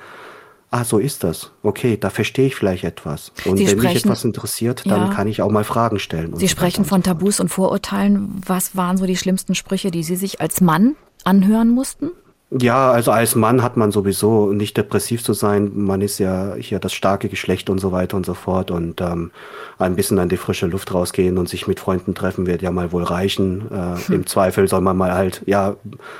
ah, 0.75 0.83
so 0.83 0.99
ist 0.99 1.23
das. 1.23 1.51
Okay, 1.63 1.97
da 1.97 2.09
verstehe 2.09 2.47
ich 2.47 2.55
vielleicht 2.55 2.83
etwas. 2.83 3.31
Und 3.45 3.57
Sie 3.57 3.67
wenn 3.67 3.77
sprechen, 3.77 3.93
mich 3.93 4.05
etwas 4.05 4.25
interessiert, 4.25 4.83
dann 4.85 5.07
ja. 5.07 5.13
kann 5.13 5.27
ich 5.27 5.41
auch 5.41 5.49
mal 5.49 5.63
Fragen 5.63 5.99
stellen. 5.99 6.35
Sie 6.35 6.47
so 6.47 6.51
sprechen 6.51 6.85
von 6.85 7.01
Tabus 7.01 7.39
und 7.39 7.49
Vorurteilen. 7.49 8.41
Was 8.45 8.75
waren 8.75 8.97
so 8.97 9.05
die 9.05 9.17
schlimmsten 9.17 9.55
Sprüche, 9.55 9.91
die 9.91 10.03
Sie 10.03 10.15
sich 10.15 10.41
als 10.41 10.61
Mann 10.61 10.95
anhören 11.23 11.69
mussten? 11.69 12.11
Ja, 12.51 12.91
also 12.91 13.11
als 13.11 13.33
Mann 13.33 13.63
hat 13.63 13.75
man 13.75 13.91
sowieso 13.91 14.51
nicht 14.51 14.77
depressiv 14.77 15.23
zu 15.23 15.33
sein. 15.33 15.71
Man 15.73 16.01
ist 16.01 16.19
ja 16.19 16.53
hier 16.55 16.79
das 16.79 16.93
starke 16.93 17.27
Geschlecht 17.27 17.71
und 17.71 17.79
so 17.79 17.91
weiter 17.91 18.15
und 18.15 18.25
so 18.25 18.35
fort. 18.35 18.69
Und 18.69 19.01
ähm, 19.01 19.31
ein 19.79 19.95
bisschen 19.95 20.19
an 20.19 20.29
die 20.29 20.37
frische 20.37 20.67
Luft 20.67 20.93
rausgehen 20.93 21.39
und 21.39 21.49
sich 21.49 21.65
mit 21.65 21.79
Freunden 21.79 22.13
treffen 22.13 22.45
wird 22.45 22.61
ja 22.61 22.69
mal 22.69 22.91
wohl 22.91 23.03
reichen. 23.03 23.65
Äh, 23.71 24.07
hm. 24.07 24.15
Im 24.15 24.27
Zweifel 24.27 24.67
soll 24.67 24.81
man 24.81 24.95
mal 24.95 25.13
halt, 25.13 25.41
ja, 25.47 25.75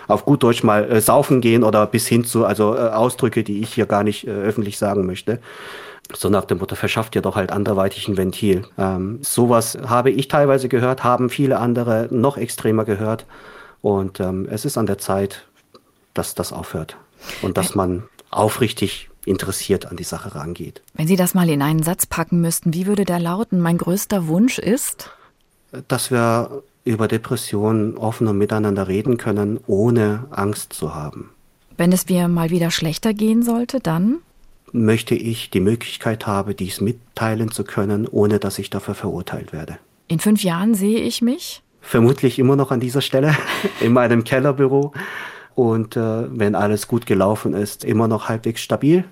auf 0.08 0.26
gut 0.26 0.42
Deutsch 0.42 0.64
mal 0.64 0.92
äh, 0.92 1.00
saufen 1.00 1.42
gehen 1.42 1.64
oder 1.64 1.86
bis 1.86 2.08
hin 2.08 2.26
zu, 2.26 2.44
also 2.44 2.76
äh, 2.76 2.80
Ausdrücke, 2.80 3.44
die 3.44 3.62
ich 3.62 3.74
hier 3.76 3.86
gar 3.86 4.04
nicht 4.04 4.28
äh, 4.28 4.32
öffentlich 4.32 4.80
sagen 4.80 5.06
möchte. 5.06 5.40
So 6.12 6.30
nach 6.30 6.46
dem 6.46 6.58
Motto, 6.58 6.76
verschafft 6.76 7.16
ihr 7.16 7.22
doch 7.22 7.36
halt 7.36 7.52
anderweitig 7.52 8.08
ein 8.08 8.18
Ventil. 8.18 8.64
Ähm, 8.80 9.20
sowas 9.22 9.78
habe 9.88 10.10
ich 10.10 10.28
teilweise 10.28 10.70
gehört, 10.70 11.04
haben 11.04 11.30
viele 11.30 11.60
andere 11.60 12.08
noch 12.10 12.38
extremer 12.38 12.84
gehört. 12.84 13.26
Und 13.82 14.20
ähm, 14.20 14.48
es 14.50 14.66
ist 14.66 14.78
an 14.78 14.88
der 14.88 14.98
Zeit, 14.98 15.46
dass 16.16 16.36
das 16.36 16.52
aufhört 16.52 16.98
und 17.42 17.58
dass 17.58 17.76
man 17.76 18.04
aufrichtig 18.32 19.10
interessiert 19.26 19.88
an 19.88 19.98
die 19.98 20.04
Sache 20.04 20.36
rangeht. 20.36 20.82
Wenn 20.94 21.08
Sie 21.08 21.16
das 21.16 21.34
mal 21.34 21.50
in 21.50 21.62
einen 21.62 21.84
Satz 21.84 22.06
packen 22.06 22.42
müssten, 22.42 22.74
wie 22.74 22.86
würde 22.86 23.06
der 23.06 23.20
lauten? 23.20 23.60
Mein 23.60 23.78
größter 23.78 24.28
Wunsch 24.28 24.60
ist? 24.60 25.10
Dass 25.88 26.12
wir 26.12 26.64
über 26.84 27.08
Depressionen 27.08 27.98
offen 27.98 28.28
und 28.28 28.38
miteinander 28.38 28.88
reden 28.88 29.18
können, 29.18 29.60
ohne 29.66 30.26
Angst 30.30 30.74
zu 30.74 30.94
haben. 30.94 31.32
Wenn 31.78 31.92
es 31.92 32.08
mir 32.08 32.28
mal 32.28 32.52
wieder 32.52 32.72
schlechter 32.72 33.14
gehen 33.14 33.44
sollte, 33.44 33.80
dann? 33.80 34.20
Möchte 34.72 35.16
ich 35.16 35.50
die 35.50 35.60
Möglichkeit 35.60 36.28
haben, 36.28 36.56
dies 36.56 36.82
mitteilen 36.82 37.52
zu 37.52 37.64
können, 37.64 38.08
ohne 38.08 38.40
dass 38.40 38.60
ich 38.60 38.70
dafür 38.70 38.94
verurteilt 38.94 39.52
werde. 39.52 39.78
In 40.08 40.20
fünf 40.20 40.44
Jahren 40.44 40.76
sehe 40.76 41.00
ich 41.00 41.22
mich? 41.22 41.64
Vermutlich 41.82 42.40
immer 42.40 42.56
noch 42.56 42.72
an 42.72 42.80
dieser 42.80 43.02
Stelle, 43.02 43.36
in 43.82 43.94
meinem 43.94 44.24
Kellerbüro 44.24 44.94
und 45.56 45.96
äh, 45.96 46.38
wenn 46.38 46.54
alles 46.54 46.88
gut 46.88 47.06
gelaufen 47.06 47.54
ist, 47.54 47.84
immer 47.84 48.08
noch 48.08 48.30
halbwegs 48.30 48.62
stabil. 48.62 49.06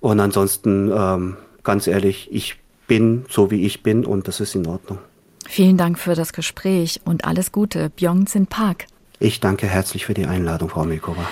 Und 0.00 0.20
ansonsten, 0.20 0.92
ähm, 0.94 1.36
ganz 1.62 1.86
ehrlich, 1.86 2.28
ich 2.30 2.56
bin 2.86 3.24
so 3.28 3.50
wie 3.50 3.64
ich 3.64 3.82
bin 3.82 4.04
und 4.04 4.28
das 4.28 4.40
ist 4.40 4.54
in 4.54 4.66
Ordnung. 4.66 4.98
Vielen 5.46 5.76
Dank 5.76 5.98
für 5.98 6.14
das 6.14 6.32
Gespräch 6.32 7.00
und 7.04 7.24
alles 7.24 7.52
Gute, 7.52 7.90
Byung-Sin 7.90 8.46
Park. 8.46 8.86
Ich 9.22 9.38
danke 9.38 9.68
herzlich 9.68 10.04
für 10.04 10.14
die 10.14 10.26
Einladung, 10.26 10.68
Frau 10.68 10.82
Milkova. 10.82 11.24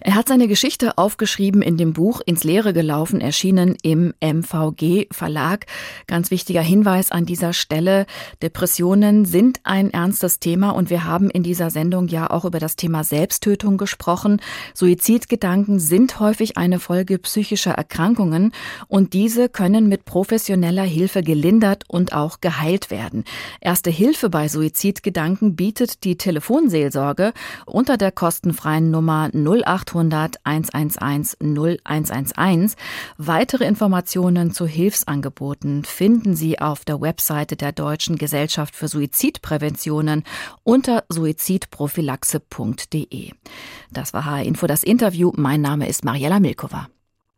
Er 0.00 0.16
hat 0.16 0.26
seine 0.26 0.48
Geschichte 0.48 0.98
aufgeschrieben 0.98 1.62
in 1.62 1.76
dem 1.76 1.92
Buch 1.92 2.20
Ins 2.26 2.42
Leere 2.42 2.72
gelaufen, 2.72 3.20
erschienen 3.20 3.76
im 3.84 4.12
MVG 4.20 5.06
Verlag. 5.12 5.66
Ganz 6.08 6.32
wichtiger 6.32 6.60
Hinweis 6.60 7.12
an 7.12 7.24
dieser 7.24 7.52
Stelle. 7.52 8.06
Depressionen 8.42 9.26
sind 9.26 9.60
ein 9.62 9.92
ernstes 9.92 10.40
Thema 10.40 10.70
und 10.70 10.90
wir 10.90 11.04
haben 11.04 11.30
in 11.30 11.44
dieser 11.44 11.70
Sendung 11.70 12.08
ja 12.08 12.28
auch 12.28 12.44
über 12.44 12.58
das 12.58 12.74
Thema 12.74 13.04
Selbsttötung 13.04 13.78
gesprochen. 13.78 14.40
Suizidgedanken 14.74 15.78
sind 15.78 16.18
häufig 16.18 16.56
eine 16.56 16.80
Folge 16.80 17.16
psychischer 17.20 17.74
Erkrankungen 17.74 18.50
und 18.88 19.12
diese 19.12 19.48
können 19.48 19.88
mit 19.88 20.04
professioneller 20.04 20.82
Hilfe 20.82 21.22
gelindert 21.22 21.84
und 21.86 22.12
auch 22.12 22.40
geheilt 22.40 22.90
werden. 22.90 23.22
Erste 23.60 23.90
Hilfe 23.90 24.30
bei 24.30 24.48
Suizidgedanken 24.48 25.54
bietet 25.54 26.02
die 26.02 26.18
Telefonseelsorge 26.18 27.34
unter 27.66 27.96
der 27.96 28.12
kostenfreien 28.12 28.90
Nummer 28.90 29.30
0800 29.32 30.36
111 30.44 31.38
0111. 31.40 32.74
Weitere 33.18 33.64
Informationen 33.64 34.52
zu 34.52 34.66
Hilfsangeboten 34.66 35.84
finden 35.84 36.36
Sie 36.36 36.58
auf 36.58 36.84
der 36.84 37.00
Webseite 37.00 37.56
der 37.56 37.72
Deutschen 37.72 38.16
Gesellschaft 38.16 38.76
für 38.76 38.88
Suizidpräventionen 38.88 40.24
unter 40.64 41.04
suizidprophylaxe.de. 41.08 43.30
Das 43.92 44.12
war 44.12 44.24
HR 44.24 44.42
Info 44.42 44.66
das 44.66 44.82
Interview. 44.82 45.30
Mein 45.36 45.60
Name 45.60 45.88
ist 45.88 46.04
Mariella 46.04 46.40
Milkova. 46.40 46.88